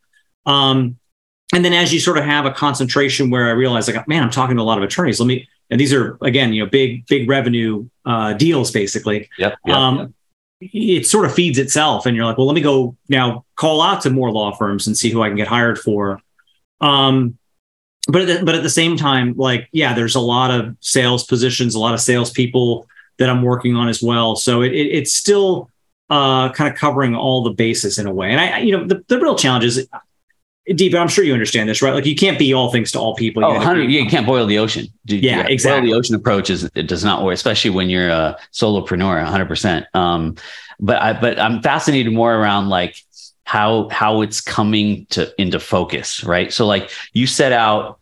Um, 0.46 0.98
and 1.54 1.64
then 1.64 1.72
as 1.72 1.92
you 1.92 2.00
sort 2.00 2.18
of 2.18 2.24
have 2.24 2.44
a 2.44 2.50
concentration 2.50 3.30
where 3.30 3.46
I 3.46 3.52
realize 3.52 3.88
like, 3.88 4.06
man, 4.06 4.22
I'm 4.22 4.30
talking 4.30 4.56
to 4.56 4.62
a 4.62 4.64
lot 4.64 4.76
of 4.76 4.84
attorneys. 4.84 5.18
Let 5.18 5.26
me, 5.26 5.48
and 5.70 5.80
these 5.80 5.94
are 5.94 6.18
again, 6.20 6.52
you 6.52 6.64
know, 6.64 6.70
big 6.70 7.06
big 7.06 7.28
revenue 7.28 7.88
uh, 8.04 8.34
deals 8.34 8.70
basically. 8.70 9.28
Yep. 9.38 9.56
yep, 9.64 9.76
um, 9.76 9.98
yep 9.98 10.10
it 10.60 11.06
sort 11.06 11.24
of 11.24 11.34
feeds 11.34 11.58
itself 11.58 12.06
and 12.06 12.16
you're 12.16 12.24
like 12.24 12.36
well 12.36 12.46
let 12.46 12.54
me 12.54 12.60
go 12.60 12.96
now 13.08 13.44
call 13.54 13.80
out 13.80 14.02
to 14.02 14.10
more 14.10 14.30
law 14.30 14.52
firms 14.52 14.86
and 14.86 14.96
see 14.96 15.10
who 15.10 15.22
i 15.22 15.28
can 15.28 15.36
get 15.36 15.46
hired 15.46 15.78
for 15.78 16.20
um 16.80 17.38
but 18.08 18.22
at 18.22 18.26
the, 18.26 18.44
but 18.44 18.54
at 18.54 18.62
the 18.62 18.70
same 18.70 18.96
time 18.96 19.34
like 19.36 19.68
yeah 19.72 19.94
there's 19.94 20.16
a 20.16 20.20
lot 20.20 20.50
of 20.50 20.76
sales 20.80 21.24
positions 21.24 21.74
a 21.74 21.78
lot 21.78 21.94
of 21.94 22.00
sales 22.00 22.30
people 22.30 22.86
that 23.18 23.28
i'm 23.28 23.42
working 23.42 23.76
on 23.76 23.88
as 23.88 24.02
well. 24.02 24.36
So 24.36 24.62
it, 24.62 24.72
it 24.72 24.86
it's 24.86 25.12
still 25.12 25.70
uh 26.10 26.50
kind 26.52 26.72
of 26.72 26.78
covering 26.78 27.14
all 27.14 27.42
the 27.42 27.50
bases 27.50 27.98
in 27.98 28.06
a 28.06 28.12
way. 28.12 28.30
And 28.30 28.40
i 28.40 28.58
you 28.58 28.76
know 28.76 28.86
the, 28.86 29.04
the 29.08 29.20
real 29.20 29.36
challenge 29.36 29.64
is 29.64 29.88
deep 30.74 30.94
i'm 30.94 31.08
sure 31.08 31.24
you 31.24 31.32
understand 31.32 31.68
this 31.68 31.80
right? 31.80 31.94
Like 31.94 32.06
you 32.06 32.16
can't 32.16 32.38
be 32.38 32.52
all 32.52 32.70
things 32.70 32.92
to 32.92 32.98
all 32.98 33.14
people. 33.14 33.44
Oh, 33.44 33.72
you, 33.72 33.82
you 33.82 34.08
can't 34.08 34.26
boil 34.26 34.46
the 34.46 34.58
ocean. 34.58 34.86
Yeah, 35.04 35.18
yeah 35.18 35.46
exactly. 35.46 35.88
boil 35.88 35.92
the 35.92 35.98
ocean 35.98 36.14
approach 36.14 36.50
is 36.50 36.64
it 36.74 36.86
does 36.86 37.04
not 37.04 37.24
work 37.24 37.34
especially 37.34 37.70
when 37.70 37.90
you're 37.90 38.10
a 38.10 38.36
solopreneur 38.52 39.24
100% 39.24 39.94
um, 39.94 40.36
but 40.80 41.00
i 41.02 41.12
but 41.12 41.38
i'm 41.38 41.62
fascinated 41.62 42.12
more 42.12 42.34
around 42.34 42.68
like 42.68 42.96
how 43.48 43.88
how 43.88 44.20
it's 44.20 44.42
coming 44.42 45.06
to 45.06 45.32
into 45.40 45.58
focus 45.58 46.22
right? 46.22 46.52
So 46.52 46.66
like 46.66 46.90
you 47.14 47.26
set 47.26 47.50
out 47.50 47.98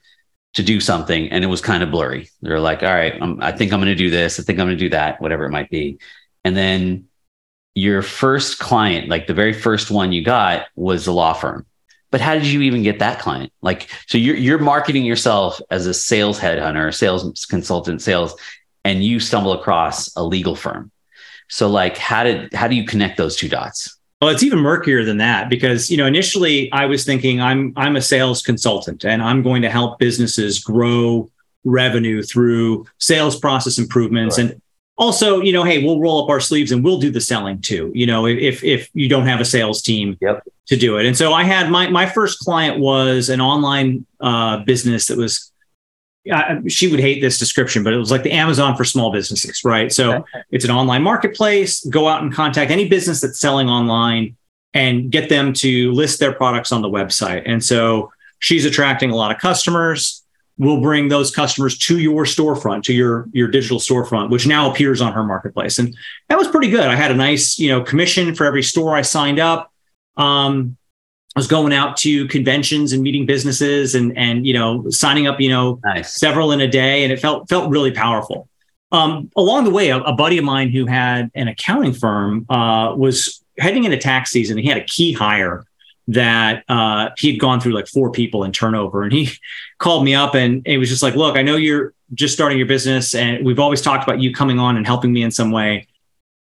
to 0.57 0.63
do 0.63 0.81
something 0.81 1.31
and 1.31 1.45
it 1.45 1.47
was 1.47 1.61
kind 1.61 1.83
of 1.83 1.91
blurry 1.91 2.29
they're 2.43 2.61
like 2.61 2.83
all 2.83 2.93
right 2.93 3.17
I'm, 3.21 3.41
i 3.41 3.53
think 3.53 3.73
i'm 3.73 3.81
going 3.81 3.93
to 3.93 3.95
do 3.95 4.11
this 4.11 4.41
i 4.41 4.43
think 4.43 4.59
i'm 4.59 4.67
going 4.67 4.77
to 4.77 4.85
do 4.85 4.91
that 4.91 5.21
whatever 5.21 5.45
it 5.45 5.51
might 5.51 5.71
be 5.71 5.99
and 6.45 6.57
then 6.57 7.07
your 7.75 8.03
first 8.03 8.59
client 8.59 9.09
like 9.09 9.27
the 9.27 9.35
very 9.35 9.53
first 9.53 9.91
one 9.91 10.13
you 10.13 10.25
got 10.25 10.67
was 10.75 11.07
a 11.07 11.13
law 11.13 11.33
firm 11.33 11.67
but 12.11 12.21
how 12.21 12.35
did 12.35 12.47
you 12.47 12.63
even 12.63 12.83
get 12.83 13.01
that 13.01 13.19
client? 13.19 13.53
Like, 13.63 13.91
so 14.07 14.17
you're 14.17 14.37
you're 14.37 14.59
marketing 14.59 15.05
yourself 15.05 15.61
as 15.71 15.87
a 15.87 15.95
sales 15.95 16.39
headhunter, 16.39 16.95
sales 16.95 17.45
consultant, 17.47 18.01
sales, 18.01 18.35
and 18.85 19.05
you 19.05 19.21
stumble 19.21 19.53
across 19.53 20.15
a 20.17 20.25
legal 20.25 20.55
firm. 20.55 20.91
So, 21.49 21.69
like, 21.69 21.99
how 21.99 22.25
did 22.25 22.55
how 22.55 22.69
do 22.69 22.75
you 22.75 22.87
connect 22.87 23.17
those 23.17 23.37
two 23.37 23.49
dots? 23.49 23.96
Well, 24.21 24.31
it's 24.31 24.43
even 24.43 24.61
murkier 24.61 25.05
than 25.05 25.19
that 25.19 25.51
because 25.51 25.91
you 25.91 25.97
know 25.97 26.07
initially 26.07 26.73
I 26.73 26.87
was 26.87 27.05
thinking 27.05 27.41
I'm 27.41 27.73
I'm 27.77 27.97
a 27.97 28.03
sales 28.03 28.43
consultant 28.43 29.05
and 29.05 29.23
I'm 29.23 29.43
going 29.43 29.63
to 29.63 29.71
help 29.71 29.99
businesses 29.99 30.59
grow 30.59 31.31
revenue 31.65 32.23
through 32.23 32.87
sales 32.99 33.39
process 33.39 33.79
improvements 33.79 34.39
right. 34.39 34.53
and 34.53 34.63
also 34.97 35.41
you 35.41 35.53
know 35.53 35.65
hey 35.65 35.85
we'll 35.85 36.01
roll 36.01 36.23
up 36.23 36.31
our 36.31 36.41
sleeves 36.41 36.73
and 36.73 36.83
we'll 36.83 37.01
do 37.01 37.11
the 37.11 37.21
selling 37.21 37.61
too 37.61 37.91
you 37.95 38.07
know 38.07 38.27
if 38.27 38.63
if 38.65 38.89
you 38.95 39.09
don't 39.09 39.27
have 39.27 39.41
a 39.41 39.45
sales 39.45 39.83
team 39.83 40.17
yep. 40.21 40.43
to 40.67 40.77
do 40.77 40.97
it 40.97 41.05
and 41.05 41.17
so 41.17 41.33
i 41.33 41.43
had 41.43 41.69
my 41.69 41.89
my 41.91 42.07
first 42.07 42.39
client 42.39 42.79
was 42.79 43.29
an 43.29 43.41
online 43.41 44.07
uh, 44.21 44.59
business 44.65 45.09
that 45.09 45.19
was 45.19 45.53
she 46.69 46.89
would 46.89 47.01
hate 47.01 47.21
this 47.21 47.39
description 47.39 47.83
but 47.83 47.93
it 47.93 47.99
was 47.99 48.11
like 48.11 48.23
the 48.23 48.33
amazon 48.33 48.77
for 48.77 48.85
small 48.85 49.13
businesses 49.13 49.65
right 49.65 49.93
so 49.93 50.25
it's 50.51 50.65
an 50.65 50.71
online 50.71 51.03
marketplace 51.03 51.85
go 51.87 52.09
out 52.09 52.23
and 52.23 52.33
contact 52.33 52.71
any 52.71 52.89
business 52.89 53.21
that's 53.21 53.39
selling 53.39 53.69
online 53.69 54.37
and 54.75 55.11
get 55.11 55.29
them 55.29 55.53
to 55.53 55.93
list 55.93 56.19
their 56.21 56.33
products 56.33 56.73
on 56.73 56.83
the 56.83 56.89
website 56.89 57.43
and 57.47 57.65
so 57.65 58.13
she's 58.39 58.65
attracting 58.65 59.11
a 59.11 59.17
lot 59.17 59.31
of 59.31 59.39
customers 59.41 60.23
We'll 60.59 60.81
bring 60.81 61.09
those 61.09 61.31
customers 61.31 61.77
to 61.79 61.99
your 61.99 62.25
storefront, 62.25 62.85
to 62.85 62.95
your 62.95 63.29
your 63.33 63.47
digital 63.47 63.79
storefront, 63.79 64.31
which 64.31 64.47
now 64.47 64.71
appears 64.71 65.03
on 65.03 65.13
her 65.13 65.23
marketplace. 65.23 65.79
And 65.79 65.95
that 66.31 66.39
was 66.39 66.49
pretty 66.49 66.71
good. 66.71 66.85
I 66.85 66.95
had 66.95 67.11
a 67.11 67.15
nice, 67.15 67.59
you 67.59 67.69
know, 67.69 67.83
commission 67.83 68.35
for 68.35 68.47
every 68.47 68.63
store 68.63 68.97
I 68.97 69.03
signed 69.03 69.39
up. 69.39 69.71
Um, 70.17 70.79
I 71.37 71.39
was 71.39 71.47
going 71.47 71.75
out 71.75 71.99
to 71.99 72.27
conventions 72.29 72.95
and 72.95 73.03
meeting 73.03 73.27
businesses 73.27 73.95
and 73.95 74.17
and 74.17 74.47
you 74.47 74.55
know 74.55 74.89
signing 74.89 75.27
up, 75.27 75.39
you 75.39 75.51
know, 75.51 75.79
nice. 75.85 76.19
several 76.19 76.51
in 76.51 76.63
a 76.63 76.67
day, 76.67 77.05
and 77.05 77.13
it 77.13 77.21
felt 77.21 77.49
felt 77.49 77.71
really 77.71 77.91
powerful. 77.91 78.49
Um, 78.91 79.31
along 79.37 79.65
the 79.65 79.71
way, 79.71 79.91
a, 79.91 79.99
a, 79.99 80.13
buddy 80.15 80.39
of 80.39 80.45
mine 80.45 80.71
who 80.71 80.87
had 80.87 81.31
an 81.35 81.49
accounting 81.49 81.93
firm 81.93 82.47
uh, 82.49 82.95
was 82.97 83.45
heading 83.59 83.85
into 83.85 83.99
tax 83.99 84.31
season. 84.31 84.57
He 84.57 84.69
had 84.69 84.79
a 84.79 84.85
key 84.85 85.13
hire 85.13 85.67
that 86.09 86.65
uh, 86.69 87.11
he 87.19 87.33
had 87.33 87.41
gone 87.41 87.61
through 87.61 87.73
like 87.73 87.89
four 87.89 88.11
people 88.11 88.45
in 88.45 88.53
turnover. 88.53 89.03
And 89.03 89.13
he 89.13 89.31
called 89.79 90.05
me 90.05 90.15
up 90.15 90.35
and 90.35 90.63
it 90.67 90.79
was 90.79 90.89
just 90.89 91.03
like, 91.03 91.17
look, 91.17 91.37
I 91.37 91.43
know 91.43 91.57
you're 91.57 91.95
just 92.15 92.33
starting 92.33 92.59
your 92.59 92.69
business 92.69 93.15
and 93.15 93.45
we've 93.45 93.59
always 93.59 93.83
talked 93.83 94.05
about 94.05 94.21
you 94.21 94.33
coming 94.33 94.61
on 94.61 94.77
and 94.77 94.87
helping 94.87 95.13
me 95.13 95.23
in 95.23 95.33
some 95.33 95.51
way. 95.51 95.89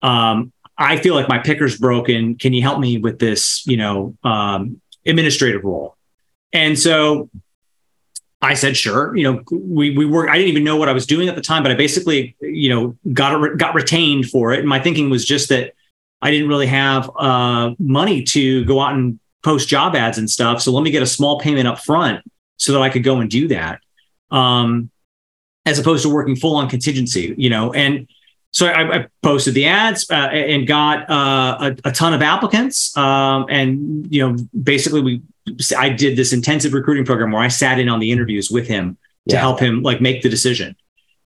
Um, 0.02 0.52
I 0.76 0.96
feel 0.96 1.14
like 1.14 1.28
my 1.28 1.38
picker's 1.38 1.78
broken. 1.78 2.36
Can 2.36 2.52
you 2.52 2.62
help 2.62 2.80
me 2.80 2.98
with 2.98 3.20
this, 3.20 3.64
you 3.66 3.76
know, 3.76 4.16
um, 4.24 4.80
administrative 5.06 5.64
role? 5.64 5.96
And 6.52 6.78
so 6.78 7.30
I 8.40 8.54
said, 8.54 8.76
sure. 8.76 9.16
You 9.16 9.24
know, 9.24 9.42
we 9.50 9.96
we 9.96 10.04
were. 10.04 10.28
I 10.28 10.34
didn't 10.34 10.50
even 10.50 10.64
know 10.64 10.76
what 10.76 10.88
I 10.88 10.92
was 10.92 11.06
doing 11.06 11.28
at 11.28 11.36
the 11.36 11.40
time, 11.40 11.62
but 11.62 11.70
I 11.70 11.76
basically, 11.76 12.36
you 12.40 12.68
know, 12.68 12.96
got 13.12 13.56
got 13.56 13.74
retained 13.74 14.28
for 14.30 14.52
it. 14.52 14.60
And 14.60 14.68
my 14.68 14.80
thinking 14.80 15.10
was 15.10 15.24
just 15.24 15.48
that 15.50 15.74
I 16.20 16.30
didn't 16.30 16.48
really 16.48 16.66
have 16.66 17.10
uh, 17.16 17.74
money 17.78 18.22
to 18.24 18.64
go 18.64 18.80
out 18.80 18.94
and 18.94 19.18
post 19.44 19.68
job 19.68 19.94
ads 19.94 20.18
and 20.18 20.28
stuff. 20.28 20.60
So 20.60 20.72
let 20.72 20.82
me 20.82 20.90
get 20.90 21.02
a 21.02 21.06
small 21.06 21.38
payment 21.40 21.68
up 21.68 21.78
front 21.80 22.24
so 22.56 22.72
that 22.72 22.82
I 22.82 22.90
could 22.90 23.04
go 23.04 23.20
and 23.20 23.30
do 23.30 23.48
that. 23.48 23.80
Um, 24.30 24.90
as 25.64 25.78
opposed 25.78 26.02
to 26.02 26.08
working 26.08 26.34
full 26.34 26.56
on 26.56 26.68
contingency, 26.68 27.34
you 27.38 27.48
know, 27.48 27.72
and 27.72 28.08
so 28.52 28.66
I, 28.66 28.98
I 28.98 29.06
posted 29.22 29.54
the 29.54 29.66
ads 29.66 30.08
uh, 30.10 30.14
and 30.14 30.66
got 30.66 31.10
uh, 31.10 31.72
a, 31.84 31.88
a, 31.88 31.92
ton 31.92 32.12
of 32.12 32.20
applicants. 32.20 32.94
Um, 32.96 33.46
and, 33.48 34.06
you 34.12 34.28
know, 34.28 34.36
basically 34.62 35.00
we, 35.00 35.22
I 35.76 35.88
did 35.88 36.16
this 36.16 36.34
intensive 36.34 36.74
recruiting 36.74 37.06
program 37.06 37.32
where 37.32 37.42
I 37.42 37.48
sat 37.48 37.78
in 37.78 37.88
on 37.88 37.98
the 37.98 38.12
interviews 38.12 38.50
with 38.50 38.68
him 38.68 38.98
to 39.30 39.38
help 39.38 39.58
him 39.58 39.82
like 39.82 40.02
make 40.02 40.22
the 40.22 40.28
decision 40.28 40.76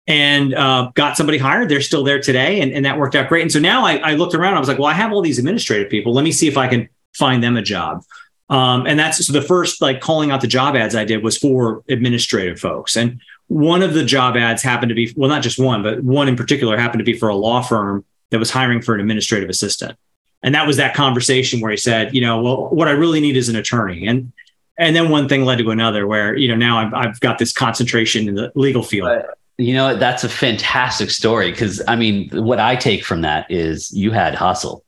and 0.06 0.54
uh, 0.54 0.92
got 0.96 1.16
somebody 1.16 1.38
hired. 1.38 1.70
They're 1.70 1.82
still 1.82 2.04
there 2.04 2.20
today. 2.20 2.60
And, 2.60 2.74
and 2.74 2.86
that 2.86 2.98
worked 2.98 3.16
out 3.16 3.30
great. 3.30 3.44
And 3.44 3.52
so 3.52 3.60
now 3.60 3.86
I, 3.86 3.96
I 3.98 4.14
looked 4.16 4.36
around, 4.36 4.56
I 4.56 4.60
was 4.60 4.68
like, 4.68 4.78
well, 4.78 4.90
I 4.90 4.94
have 4.94 5.14
all 5.14 5.22
these 5.22 5.40
administrative 5.40 5.90
people. 5.90 6.14
Let 6.14 6.24
me 6.24 6.32
see 6.34 6.50
if 6.50 6.58
I 6.58 6.68
can 6.68 6.90
find 7.14 7.42
them 7.42 7.56
a 7.56 7.62
job. 7.62 8.04
Um, 8.50 8.86
and 8.86 9.00
that's 9.00 9.26
so 9.26 9.32
the 9.32 9.42
first 9.42 9.82
like 9.82 10.02
calling 10.02 10.30
out 10.30 10.42
the 10.42 10.48
job 10.48 10.76
ads 10.76 10.94
I 10.94 11.06
did 11.06 11.24
was 11.24 11.38
for 11.38 11.84
administrative 11.88 12.60
folks. 12.60 12.98
And 12.98 13.22
one 13.48 13.82
of 13.82 13.94
the 13.94 14.04
job 14.04 14.36
ads 14.38 14.62
happened 14.62 14.90
to 14.90 14.96
be, 14.96 15.14
well, 15.16 15.30
not 15.30 15.44
just 15.44 15.60
one, 15.60 15.84
but 15.84 16.04
one 16.04 16.28
in 16.28 16.36
particular 16.36 16.78
happened 16.78 17.00
to 17.00 17.06
be 17.06 17.18
for 17.18 17.30
a 17.30 17.36
law 17.36 17.62
firm 17.62 18.04
that 18.30 18.40
was 18.40 18.50
hiring 18.50 18.82
for 18.82 18.96
an 18.96 19.02
administrative 19.02 19.50
assistant. 19.50 19.98
And 20.42 20.56
that 20.56 20.68
was 20.68 20.78
that 20.78 20.94
conversation 20.94 21.62
where 21.62 21.72
he 21.72 21.78
said, 21.78 22.14
you 22.14 22.22
know, 22.22 22.42
well, 22.42 22.70
what 22.70 22.88
I 22.88 22.92
really 22.92 23.20
need 23.20 23.38
is 23.38 23.50
an 23.50 23.56
attorney. 23.56 24.08
And 24.08 24.32
and 24.78 24.96
then 24.96 25.10
one 25.10 25.30
thing 25.30 25.46
led 25.46 25.60
to 25.60 25.70
another 25.70 26.08
where, 26.08 26.36
you 26.36 26.48
know, 26.48 26.56
now 26.56 26.80
I've, 26.80 26.94
I've 26.96 27.20
got 27.20 27.38
this 27.38 27.54
concentration 27.54 28.28
in 28.28 28.34
the 28.34 28.52
legal 28.56 28.82
field. 28.82 29.22
You 29.60 29.76
know, 29.76 29.96
that's 29.96 30.24
a 30.24 30.30
fantastic 30.30 31.12
story 31.12 31.52
because 31.52 31.80
I 31.88 31.96
mean, 31.96 32.30
what 32.32 32.60
I 32.60 32.76
take 32.76 33.06
from 33.06 33.22
that 33.22 33.50
is 33.52 33.92
you 33.94 34.12
had 34.12 34.34
hustle 34.34 34.84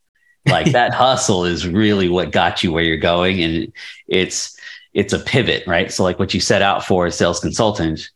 like 0.48 0.72
that 0.72 0.94
hustle 0.94 1.46
is 1.46 1.68
really 1.68 2.10
what 2.10 2.32
got 2.32 2.64
you 2.64 2.72
where 2.72 2.84
you're 2.84 2.98
going 2.98 3.42
and 3.44 3.72
it's 4.08 4.58
it's 4.94 5.14
a 5.14 5.20
pivot 5.20 5.66
right 5.68 5.92
so 5.92 6.04
like 6.04 6.20
what 6.20 6.34
you 6.34 6.40
set 6.40 6.62
out 6.62 6.86
for 6.86 7.06
as 7.06 7.18
sales 7.18 7.40
consultant 7.40 8.10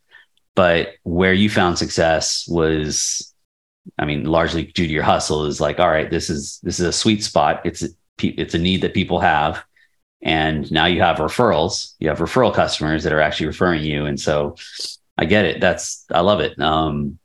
but 0.55 0.95
where 1.03 1.33
you 1.33 1.49
found 1.49 1.77
success 1.77 2.47
was 2.47 3.33
i 3.97 4.05
mean 4.05 4.25
largely 4.25 4.63
due 4.63 4.85
to 4.85 4.93
your 4.93 5.03
hustle 5.03 5.45
is 5.45 5.59
like 5.59 5.79
all 5.79 5.89
right 5.89 6.11
this 6.11 6.29
is 6.29 6.59
this 6.63 6.79
is 6.79 6.85
a 6.85 6.93
sweet 6.93 7.23
spot. 7.23 7.61
It's 7.65 7.83
it's 8.21 8.53
a 8.53 8.59
need 8.59 8.81
that 8.81 8.93
people 8.93 9.19
have. 9.19 9.63
And 10.21 10.69
now 10.71 10.85
you 10.85 11.01
have 11.01 11.17
referrals. 11.17 11.93
You 11.99 12.09
have 12.09 12.19
referral 12.19 12.53
customers 12.53 13.03
that 13.03 13.13
are 13.13 13.21
actually 13.21 13.47
referring 13.47 13.83
you. 13.83 14.05
And 14.05 14.19
so 14.19 14.55
i 15.17 15.25
get 15.25 15.45
it. 15.45 15.61
That's 15.61 16.05
i 16.11 16.19
love 16.19 16.39
it. 16.41 16.59
Um 16.59 17.19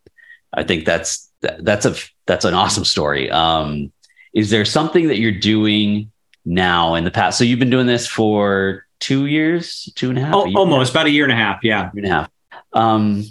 i 0.52 0.62
think 0.62 0.84
that's 0.84 1.30
that's 1.40 1.86
a 1.86 1.94
that's 2.26 2.44
an 2.44 2.54
awesome 2.54 2.84
story. 2.84 3.30
Um 3.30 3.92
is 4.32 4.50
there 4.50 4.64
something 4.64 5.08
that 5.08 5.18
you're 5.18 5.32
doing 5.32 6.10
now 6.44 6.94
in 6.94 7.04
the 7.04 7.10
past? 7.10 7.38
So 7.38 7.44
you've 7.44 7.58
been 7.58 7.70
doing 7.70 7.86
this 7.86 8.06
for 8.06 8.86
two 9.00 9.26
years, 9.26 9.92
two 9.94 10.10
and 10.10 10.18
a 10.18 10.22
half, 10.22 10.34
oh, 10.34 10.46
a 10.46 10.54
almost 10.56 10.92
about 10.92 11.06
a 11.06 11.10
year 11.10 11.24
and 11.24 11.32
a 11.32 11.36
half. 11.36 11.62
Yeah, 11.62 11.90
year 11.94 12.04
and 12.04 12.06
a 12.06 12.08
half. 12.08 12.30
Um, 12.74 13.24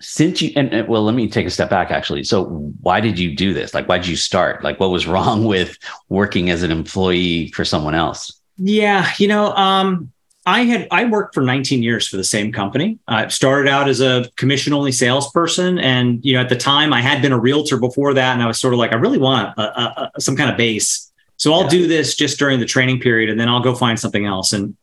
since 0.00 0.42
you 0.42 0.52
and, 0.56 0.72
and, 0.72 0.88
well, 0.88 1.04
let 1.04 1.14
me 1.14 1.28
take 1.28 1.46
a 1.46 1.50
step 1.50 1.70
back. 1.70 1.90
Actually, 1.90 2.24
so 2.24 2.44
why 2.80 3.00
did 3.00 3.18
you 3.18 3.34
do 3.34 3.54
this? 3.54 3.72
Like, 3.72 3.88
why 3.88 3.98
did 3.98 4.08
you 4.08 4.16
start? 4.16 4.64
Like, 4.64 4.80
what 4.80 4.90
was 4.90 5.06
wrong 5.08 5.44
with 5.44 5.78
working 6.08 6.50
as 6.50 6.62
an 6.62 6.70
employee 6.70 7.48
for 7.48 7.64
someone 7.64 7.94
else? 7.94 8.40
Yeah, 8.56 9.10
you 9.18 9.28
know, 9.28 9.52
um, 9.54 10.12
I 10.44 10.64
had 10.64 10.88
I 10.90 11.04
worked 11.04 11.34
for 11.34 11.42
19 11.42 11.82
years 11.82 12.08
for 12.08 12.16
the 12.16 12.24
same 12.24 12.52
company. 12.52 12.98
I 13.06 13.28
started 13.28 13.70
out 13.70 13.88
as 13.88 14.00
a 14.00 14.28
commission 14.36 14.72
only 14.72 14.90
salesperson, 14.90 15.78
and 15.78 16.24
you 16.24 16.34
know 16.34 16.40
at 16.40 16.48
the 16.48 16.56
time 16.56 16.92
I 16.92 17.00
had 17.00 17.22
been 17.22 17.32
a 17.32 17.38
realtor 17.38 17.78
before 17.78 18.12
that, 18.14 18.32
and 18.32 18.42
I 18.42 18.46
was 18.46 18.58
sort 18.58 18.74
of 18.74 18.78
like 18.78 18.92
I 18.92 18.96
really 18.96 19.18
want 19.18 19.56
a, 19.56 19.62
a, 19.62 20.10
a, 20.16 20.20
some 20.20 20.36
kind 20.36 20.50
of 20.50 20.56
base, 20.56 21.12
so 21.36 21.52
I'll 21.52 21.64
yeah. 21.64 21.68
do 21.68 21.86
this 21.86 22.16
just 22.16 22.40
during 22.40 22.58
the 22.58 22.66
training 22.66 22.98
period, 22.98 23.30
and 23.30 23.38
then 23.38 23.48
I'll 23.48 23.62
go 23.62 23.74
find 23.74 23.98
something 23.98 24.26
else. 24.26 24.52
And 24.52 24.76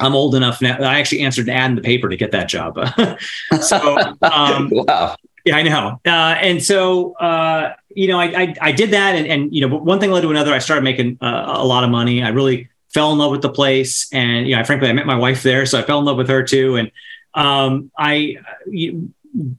I'm 0.00 0.14
old 0.14 0.34
enough 0.34 0.60
now. 0.62 0.78
I 0.78 0.98
actually 0.98 1.20
answered 1.20 1.48
an 1.48 1.54
ad 1.54 1.70
in 1.70 1.76
the 1.76 1.82
paper 1.82 2.08
to 2.08 2.16
get 2.16 2.32
that 2.32 2.48
job. 2.48 2.78
so, 3.60 3.98
um, 4.22 4.70
wow. 4.72 5.16
Yeah, 5.44 5.56
I 5.56 5.62
know. 5.62 6.00
Uh, 6.04 6.36
and 6.40 6.62
so, 6.62 7.14
uh, 7.14 7.74
you 7.90 8.08
know, 8.08 8.18
I, 8.18 8.24
I, 8.24 8.54
I, 8.60 8.72
did 8.72 8.90
that 8.90 9.14
and, 9.14 9.26
and, 9.26 9.54
you 9.54 9.66
know, 9.66 9.74
one 9.74 9.98
thing 9.98 10.10
led 10.10 10.20
to 10.22 10.30
another. 10.30 10.52
I 10.52 10.58
started 10.58 10.82
making 10.82 11.18
uh, 11.20 11.54
a 11.56 11.64
lot 11.64 11.82
of 11.82 11.90
money. 11.90 12.22
I 12.22 12.28
really 12.28 12.68
fell 12.92 13.12
in 13.12 13.18
love 13.18 13.30
with 13.30 13.42
the 13.42 13.48
place. 13.48 14.12
And, 14.12 14.46
you 14.46 14.54
know, 14.54 14.64
frankly, 14.64 14.88
I 14.88 14.92
met 14.92 15.06
my 15.06 15.16
wife 15.16 15.42
there. 15.42 15.64
So 15.64 15.78
I 15.78 15.82
fell 15.82 15.98
in 15.98 16.04
love 16.04 16.16
with 16.16 16.28
her 16.28 16.42
too. 16.42 16.76
And 16.76 16.90
um, 17.34 17.90
I 17.96 18.36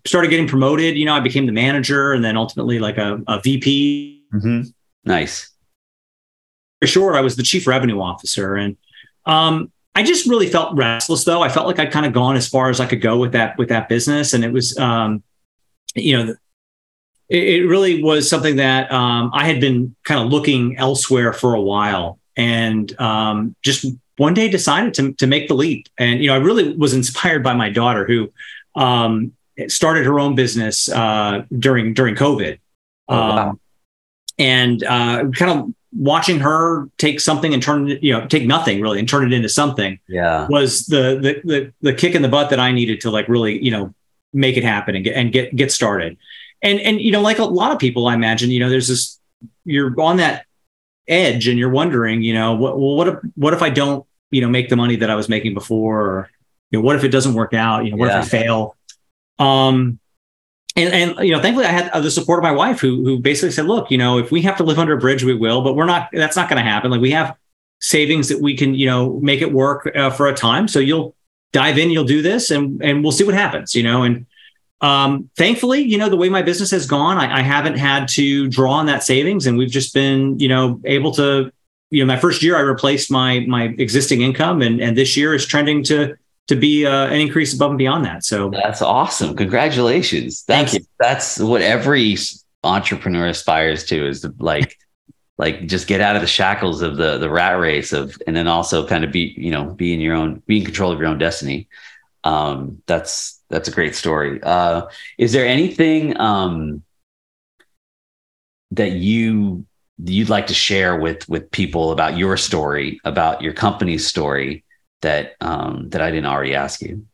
started 0.06 0.30
getting 0.30 0.48
promoted. 0.48 0.98
You 0.98 1.06
know, 1.06 1.14
I 1.14 1.20
became 1.20 1.46
the 1.46 1.52
manager 1.52 2.14
and 2.14 2.24
then 2.24 2.38
ultimately 2.38 2.80
like 2.80 2.98
a, 2.98 3.22
a 3.28 3.42
VP. 3.42 4.24
Mm-hmm. 4.34 4.62
Nice. 5.06 5.50
For 6.80 6.88
sure. 6.88 7.16
I 7.16 7.22
was 7.22 7.36
the 7.36 7.44
chief 7.44 7.66
revenue 7.66 8.02
officer. 8.02 8.56
And, 8.56 8.78
um, 9.26 9.72
I 9.94 10.04
just 10.04 10.28
really 10.28 10.48
felt 10.48 10.76
restless 10.76 11.26
though. 11.26 11.42
I 11.42 11.50
felt 11.50 11.68
like 11.68 11.80
I'd 11.80 11.92
kind 11.92 12.06
of 12.06 12.14
gone 12.14 12.36
as 12.36 12.48
far 12.48 12.70
as 12.70 12.80
I 12.80 12.86
could 12.86 13.02
go 13.02 13.18
with 13.18 13.34
that 13.34 13.58
with 13.58 13.70
that 13.70 13.90
business, 13.90 14.34
and 14.34 14.44
it 14.44 14.52
was, 14.52 14.78
um, 14.78 15.22
you 15.96 16.18
know, 16.18 16.36
it, 17.30 17.44
it, 17.44 17.68
really 17.68 18.02
was 18.02 18.30
something 18.30 18.56
that 18.58 18.92
um, 18.92 19.32
I 19.34 19.46
had 19.46 19.60
been 19.60 19.96
kind 20.04 20.22
of 20.22 20.28
looking 20.28 20.78
elsewhere 20.78 21.34
for 21.34 21.56
a 21.56 21.62
while, 21.62 22.20
and 22.38 23.00
um, 23.02 23.56
just 23.64 23.86
one 24.18 24.34
day 24.34 24.48
decided 24.48 24.94
to 24.96 25.14
to 25.14 25.28
make 25.28 25.50
the 25.50 25.56
leap. 25.56 25.88
And 25.98 26.22
you 26.22 26.28
know, 26.28 26.36
I 26.36 26.40
really 26.40 26.74
was 26.76 26.94
inspired 26.94 27.44
by 27.44 27.54
my 27.54 27.70
daughter 27.70 28.06
who 28.06 28.32
um, 28.76 29.34
started 29.68 30.06
her 30.06 30.20
own 30.20 30.36
business 30.36 30.88
uh, 30.90 31.44
during 31.60 31.94
during 31.94 32.16
COVID. 32.16 32.60
Oh, 33.10 33.16
wow. 33.16 33.50
Um, 33.50 33.60
and 34.38 34.84
uh, 34.84 35.30
kind 35.32 35.60
of 35.60 35.74
watching 35.94 36.40
her 36.40 36.90
take 36.98 37.20
something 37.20 37.54
and 37.54 37.62
turn 37.62 37.90
it, 37.90 38.04
you 38.04 38.14
know, 38.14 38.26
take 38.28 38.46
nothing 38.46 38.82
really 38.82 39.00
and 39.00 39.08
turn 39.08 39.26
it 39.26 39.34
into 39.34 39.50
something. 39.50 40.00
Yeah. 40.08 40.48
Was 40.50 40.86
the, 40.86 41.20
the 41.22 41.42
the 41.44 41.74
the 41.82 41.94
kick 41.94 42.16
in 42.16 42.22
the 42.22 42.30
butt 42.30 42.50
that 42.50 42.60
I 42.60 42.72
needed 42.72 43.02
to 43.02 43.12
like 43.12 43.28
really, 43.28 43.64
you 43.64 43.72
know, 43.72 43.94
make 44.34 44.58
it 44.58 44.64
happen 44.64 44.96
and 44.96 45.04
get 45.04 45.16
and 45.16 45.32
get 45.32 45.56
get 45.56 45.72
started. 45.72 46.18
And 46.62 46.80
and 46.80 47.02
you 47.02 47.12
know, 47.12 47.22
like 47.22 47.40
a 47.40 47.46
lot 47.46 47.72
of 47.72 47.80
people, 47.80 48.08
I 48.08 48.14
imagine, 48.14 48.52
you 48.52 48.60
know, 48.60 48.70
there's 48.70 48.88
this 48.88 49.20
you're 49.66 50.00
on 50.00 50.18
that 50.18 50.46
edge 51.08 51.48
and 51.48 51.58
you're 51.60 51.70
wondering, 51.70 52.22
you 52.22 52.34
know, 52.34 52.54
what 52.54 52.80
well, 52.80 52.96
what 52.96 53.08
if 53.08 53.16
what 53.36 53.54
if 53.54 53.62
I 53.62 53.70
don't, 53.70 54.06
you 54.30 54.42
know, 54.42 54.50
make 54.50 54.70
the 54.70 54.76
money 54.76 54.96
that 54.98 55.10
I 55.10 55.16
was 55.16 55.28
making 55.28 55.54
before, 55.54 56.02
or 56.02 56.30
you 56.70 56.80
know, 56.80 56.86
what 56.86 56.96
if 56.96 57.04
it 57.04 57.10
doesn't 57.10 57.34
work 57.34 57.54
out? 57.54 57.86
You 57.86 57.92
know, 57.92 57.98
what 57.98 58.10
yeah. 58.10 58.20
if 58.20 58.26
I 58.26 58.28
fail? 58.28 58.78
Um, 59.40 60.00
and, 60.76 60.94
and 60.94 61.28
you 61.28 61.34
know, 61.34 61.42
thankfully, 61.42 61.66
I 61.66 61.72
had 61.72 61.92
the 62.02 62.12
support 62.12 62.40
of 62.40 62.44
my 62.44 62.52
wife, 62.52 62.80
who 62.80 63.04
who 63.04 63.20
basically 63.20 63.52
said, 63.52 63.66
"Look, 63.66 63.92
you 63.92 63.98
know, 63.98 64.18
if 64.18 64.32
we 64.32 64.42
have 64.44 64.56
to 64.58 64.64
live 64.64 64.80
under 64.80 64.94
a 64.94 64.98
bridge, 64.98 65.24
we 65.24 65.36
will, 65.36 65.62
but 65.62 65.76
we're 65.76 65.86
not. 65.86 66.10
That's 66.14 66.36
not 66.36 66.50
going 66.50 66.64
to 66.64 66.70
happen. 66.70 66.92
Like 66.92 67.02
we 67.02 67.12
have 67.12 67.36
savings 67.80 68.30
that 68.30 68.40
we 68.40 68.56
can, 68.56 68.74
you 68.74 68.86
know, 68.86 69.20
make 69.22 69.42
it 69.42 69.52
work 69.52 69.92
uh, 69.96 70.12
for 70.12 70.28
a 70.28 70.34
time. 70.34 70.68
So 70.68 70.80
you'll 70.80 71.16
dive 71.52 71.78
in, 71.78 71.90
you'll 71.90 72.06
do 72.06 72.22
this, 72.22 72.52
and 72.52 72.82
and 72.82 73.04
we'll 73.04 73.12
see 73.12 73.26
what 73.26 73.34
happens. 73.34 73.76
You 73.76 73.84
know, 73.84 74.04
and 74.04 74.26
um, 74.80 75.30
thankfully, 75.36 75.82
you 75.82 75.98
know, 75.98 76.08
the 76.08 76.16
way 76.16 76.30
my 76.30 76.42
business 76.42 76.72
has 76.72 76.86
gone, 76.86 77.18
I, 77.18 77.40
I 77.40 77.42
haven't 77.42 77.78
had 77.78 78.08
to 78.10 78.48
draw 78.48 78.74
on 78.74 78.86
that 78.86 79.04
savings, 79.04 79.48
and 79.48 79.58
we've 79.58 79.70
just 79.70 79.94
been, 79.94 80.40
you 80.40 80.48
know, 80.48 80.80
able 80.86 81.12
to. 81.14 81.52
You 81.94 82.02
know, 82.02 82.06
my 82.06 82.18
first 82.18 82.42
year, 82.42 82.56
I 82.56 82.62
replaced 82.62 83.12
my 83.12 83.42
my 83.42 83.76
existing 83.78 84.22
income, 84.22 84.62
and 84.62 84.80
and 84.80 84.98
this 84.98 85.18
year 85.18 85.34
is 85.34 85.46
trending 85.46 85.84
to 85.84 86.16
to 86.48 86.56
be 86.56 86.86
uh, 86.86 87.08
an 87.08 87.20
increase 87.20 87.54
above 87.54 87.72
and 87.72 87.78
beyond 87.78 88.06
that. 88.06 88.24
So 88.24 88.50
that's 88.50 88.82
awesome. 88.82 89.36
Congratulations. 89.36 90.44
That's, 90.44 90.72
Thank 90.72 90.82
you. 90.82 90.88
That's 91.00 91.40
what 91.40 91.62
every 91.62 92.18
entrepreneur 92.64 93.28
aspires 93.28 93.86
to 93.86 94.08
is 94.08 94.22
to 94.22 94.34
like, 94.40 94.78
like 95.38 95.66
just 95.68 95.88
get 95.88 96.02
out 96.02 96.16
of 96.16 96.22
the 96.22 96.28
shackles 96.28 96.82
of 96.82 96.98
the, 96.98 97.18
the 97.18 97.30
rat 97.30 97.60
race 97.60 97.94
of, 97.94 98.16
and 98.28 98.36
then 98.36 98.48
also 98.48 98.86
kind 98.86 99.04
of 99.04 99.12
be, 99.12 99.34
you 99.38 99.52
know, 99.52 99.66
be 99.66 99.94
in 99.94 100.00
your 100.00 100.16
own, 100.16 100.44
be 100.46 100.58
in 100.58 100.66
control 100.66 100.92
of 100.92 101.00
your 101.00 101.08
own 101.08 101.18
destiny. 101.18 101.68
Um, 102.24 102.82
that's, 102.86 103.42
that's 103.50 103.68
a 103.68 103.72
great 103.72 103.96
story. 103.96 104.42
Uh, 104.44 104.88
is 105.18 105.32
there 105.32 105.46
anything, 105.46 106.20
um, 106.20 106.84
that 108.72 108.92
you, 108.92 109.66
you'd 110.04 110.30
like 110.30 110.48
to 110.48 110.54
share 110.54 110.96
with, 110.98 111.28
with 111.28 111.50
people 111.52 111.92
about 111.92 112.18
your 112.18 112.38
story, 112.38 113.00
about 113.04 113.42
your 113.42 113.54
company's 113.54 114.06
story, 114.06 114.64
that 115.02 115.36
um, 115.42 115.90
that 115.90 116.02
I 116.02 116.12
didn't 116.12 116.28
already 116.28 116.56
ask 116.56 116.82
you? 116.82 117.06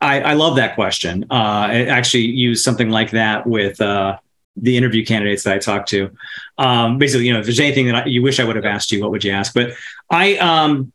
I, 0.00 0.20
I 0.20 0.32
love 0.34 0.56
that 0.56 0.74
question. 0.74 1.24
Uh, 1.30 1.66
I 1.70 1.84
actually 1.86 2.26
use 2.26 2.62
something 2.62 2.88
like 2.90 3.10
that 3.10 3.46
with 3.46 3.80
uh, 3.80 4.18
the 4.56 4.76
interview 4.76 5.04
candidates 5.04 5.42
that 5.42 5.54
I 5.54 5.58
talk 5.58 5.86
to. 5.86 6.10
Um, 6.56 6.98
basically, 6.98 7.26
you 7.26 7.32
know, 7.32 7.40
if 7.40 7.46
there's 7.46 7.60
anything 7.60 7.86
that 7.86 7.94
I, 7.94 8.04
you 8.04 8.22
wish 8.22 8.38
I 8.38 8.44
would 8.44 8.56
have 8.56 8.64
asked 8.64 8.92
you, 8.92 9.00
what 9.00 9.10
would 9.10 9.24
you 9.24 9.32
ask? 9.32 9.52
But 9.54 9.72
I, 10.10 10.36
um, 10.36 10.92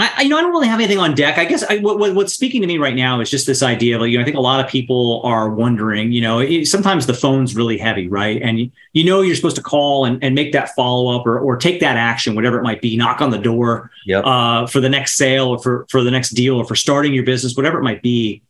I, 0.00 0.22
you 0.22 0.30
know, 0.30 0.38
I 0.38 0.40
don't 0.40 0.50
really 0.50 0.66
have 0.66 0.80
anything 0.80 0.98
on 0.98 1.14
deck. 1.14 1.36
I 1.36 1.44
guess 1.44 1.62
I, 1.62 1.76
what, 1.78 1.98
what, 1.98 2.14
what's 2.14 2.32
speaking 2.32 2.62
to 2.62 2.66
me 2.66 2.78
right 2.78 2.94
now 2.94 3.20
is 3.20 3.28
just 3.28 3.46
this 3.46 3.62
idea 3.62 3.96
of, 3.96 4.00
like, 4.00 4.10
you 4.10 4.16
know, 4.16 4.22
I 4.22 4.24
think 4.24 4.36
a 4.36 4.40
lot 4.40 4.64
of 4.64 4.70
people 4.70 5.20
are 5.24 5.50
wondering, 5.50 6.10
you 6.10 6.22
know, 6.22 6.38
it, 6.38 6.66
sometimes 6.66 7.06
the 7.06 7.12
phone's 7.14 7.54
really 7.54 7.76
heavy, 7.76 8.08
right? 8.08 8.40
And 8.40 8.58
you, 8.58 8.70
you 8.94 9.04
know, 9.04 9.20
you're 9.20 9.36
supposed 9.36 9.56
to 9.56 9.62
call 9.62 10.06
and, 10.06 10.22
and 10.24 10.34
make 10.34 10.52
that 10.52 10.74
follow 10.74 11.14
up 11.14 11.26
or, 11.26 11.38
or 11.38 11.56
take 11.56 11.80
that 11.80 11.96
action, 11.96 12.34
whatever 12.34 12.58
it 12.58 12.62
might 12.62 12.80
be, 12.80 12.96
knock 12.96 13.20
on 13.20 13.30
the 13.30 13.38
door 13.38 13.90
yep. 14.06 14.24
uh, 14.24 14.66
for 14.66 14.80
the 14.80 14.88
next 14.88 15.16
sale 15.16 15.48
or 15.48 15.58
for, 15.58 15.86
for 15.90 16.02
the 16.02 16.10
next 16.10 16.30
deal 16.30 16.56
or 16.56 16.64
for 16.64 16.76
starting 16.76 17.12
your 17.12 17.24
business, 17.24 17.54
whatever 17.54 17.78
it 17.78 17.82
might 17.82 18.02
be. 18.02 18.42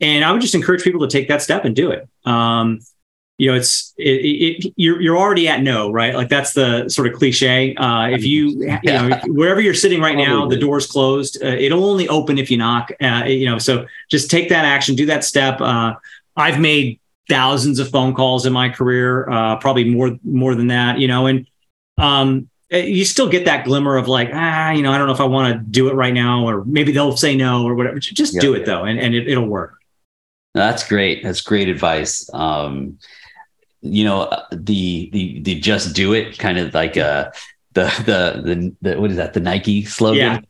And 0.00 0.24
I 0.24 0.32
would 0.32 0.40
just 0.40 0.54
encourage 0.54 0.82
people 0.82 1.00
to 1.00 1.08
take 1.08 1.28
that 1.28 1.40
step 1.40 1.64
and 1.64 1.76
do 1.76 1.90
it. 1.92 2.08
Um, 2.24 2.80
you 3.38 3.50
know, 3.50 3.56
it's 3.56 3.92
it, 3.98 4.64
it, 4.64 4.72
you're 4.76 5.00
you're 5.00 5.16
already 5.16 5.46
at 5.46 5.62
no, 5.62 5.92
right? 5.92 6.14
Like 6.14 6.30
that's 6.30 6.54
the 6.54 6.88
sort 6.88 7.08
of 7.08 7.14
cliche. 7.14 7.74
Uh, 7.74 8.08
if 8.08 8.24
you 8.24 8.48
you 8.60 8.78
yeah. 8.82 9.08
know 9.08 9.20
wherever 9.26 9.60
you're 9.60 9.74
sitting 9.74 10.00
right 10.00 10.16
now, 10.16 10.46
the 10.46 10.56
door's 10.56 10.86
closed. 10.86 11.42
Uh, 11.42 11.48
it'll 11.48 11.84
only 11.84 12.08
open 12.08 12.38
if 12.38 12.50
you 12.50 12.56
knock. 12.56 12.92
Uh, 13.00 13.24
you 13.26 13.44
know, 13.44 13.58
so 13.58 13.86
just 14.10 14.30
take 14.30 14.48
that 14.48 14.64
action, 14.64 14.94
do 14.94 15.06
that 15.06 15.22
step. 15.22 15.60
Uh, 15.60 15.94
I've 16.34 16.58
made 16.58 16.98
thousands 17.28 17.78
of 17.78 17.90
phone 17.90 18.14
calls 18.14 18.46
in 18.46 18.52
my 18.52 18.68
career, 18.70 19.28
uh, 19.28 19.56
probably 19.56 19.84
more 19.84 20.18
more 20.24 20.54
than 20.54 20.68
that. 20.68 20.98
You 20.98 21.08
know, 21.08 21.26
and 21.26 21.46
um, 21.98 22.48
eh, 22.70 22.84
you 22.84 23.04
still 23.04 23.28
get 23.28 23.44
that 23.44 23.66
glimmer 23.66 23.98
of 23.98 24.08
like, 24.08 24.30
ah, 24.32 24.70
you 24.70 24.82
know, 24.82 24.92
I 24.92 24.98
don't 24.98 25.08
know 25.08 25.14
if 25.14 25.20
I 25.20 25.24
want 25.24 25.52
to 25.52 25.58
do 25.58 25.88
it 25.88 25.94
right 25.94 26.14
now, 26.14 26.46
or 26.46 26.64
maybe 26.64 26.90
they'll 26.90 27.16
say 27.18 27.36
no 27.36 27.64
or 27.64 27.74
whatever. 27.74 27.98
Just 27.98 28.32
yep. 28.32 28.40
do 28.40 28.54
it 28.54 28.64
though, 28.64 28.84
and 28.84 28.98
and 28.98 29.14
it, 29.14 29.36
will 29.36 29.46
work. 29.46 29.74
That's 30.54 30.88
great. 30.88 31.22
That's 31.22 31.42
great 31.42 31.68
advice. 31.68 32.30
Um, 32.32 32.98
you 33.92 34.04
know 34.04 34.22
uh, 34.22 34.44
the 34.52 35.10
the 35.12 35.40
the 35.40 35.60
just 35.60 35.94
do 35.94 36.12
it 36.12 36.38
kind 36.38 36.58
of 36.58 36.74
like 36.74 36.96
uh 36.96 37.30
the 37.72 37.84
the 38.06 38.42
the, 38.42 38.76
the 38.82 39.00
what 39.00 39.10
is 39.10 39.16
that? 39.16 39.34
The 39.34 39.40
Nike 39.40 39.84
slogan? 39.84 40.16
Yeah. 40.16 40.40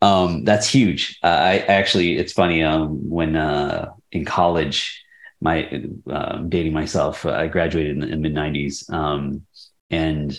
um 0.00 0.44
that's 0.44 0.68
huge. 0.68 1.18
Uh, 1.22 1.26
I 1.26 1.58
actually 1.58 2.18
it's 2.18 2.32
funny 2.32 2.62
um 2.62 3.08
when 3.08 3.36
uh 3.36 3.90
in 4.10 4.24
college 4.24 5.02
my 5.40 5.82
uh, 6.10 6.38
dating 6.38 6.72
myself 6.72 7.26
I 7.26 7.48
graduated 7.48 8.02
in 8.02 8.10
the 8.10 8.16
mid 8.16 8.34
90s 8.34 8.90
um 8.92 9.44
and 9.90 10.38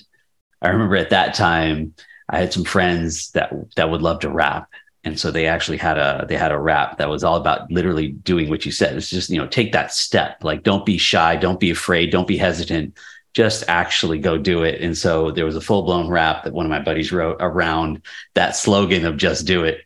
I 0.61 0.69
remember 0.69 0.95
at 0.95 1.09
that 1.09 1.33
time 1.33 1.93
I 2.29 2.39
had 2.39 2.53
some 2.53 2.63
friends 2.63 3.31
that 3.31 3.51
that 3.75 3.89
would 3.89 4.01
love 4.01 4.21
to 4.21 4.29
rap 4.29 4.69
and 5.03 5.19
so 5.19 5.31
they 5.31 5.47
actually 5.47 5.77
had 5.77 5.97
a 5.97 6.25
they 6.29 6.37
had 6.37 6.51
a 6.51 6.59
rap 6.59 6.97
that 6.97 7.09
was 7.09 7.23
all 7.23 7.35
about 7.35 7.69
literally 7.69 8.09
doing 8.09 8.49
what 8.49 8.65
you 8.65 8.71
said. 8.71 8.95
It's 8.95 9.09
just 9.09 9.29
you 9.29 9.37
know 9.37 9.47
take 9.47 9.73
that 9.73 9.93
step. 9.93 10.43
Like 10.43 10.63
don't 10.63 10.85
be 10.85 10.97
shy. 10.97 11.35
Don't 11.35 11.59
be 11.59 11.71
afraid. 11.71 12.11
Don't 12.11 12.27
be 12.27 12.37
hesitant. 12.37 12.97
Just 13.33 13.63
actually 13.67 14.19
go 14.19 14.37
do 14.37 14.63
it. 14.63 14.81
And 14.81 14.97
so 14.97 15.31
there 15.31 15.45
was 15.45 15.55
a 15.55 15.61
full-blown 15.61 16.07
rap 16.07 16.43
that 16.43 16.53
one 16.53 16.65
of 16.65 16.69
my 16.69 16.79
buddies 16.79 17.11
wrote 17.11 17.37
around 17.39 18.03
that 18.35 18.55
slogan 18.55 19.05
of 19.05 19.17
just 19.17 19.45
do 19.45 19.63
it. 19.63 19.81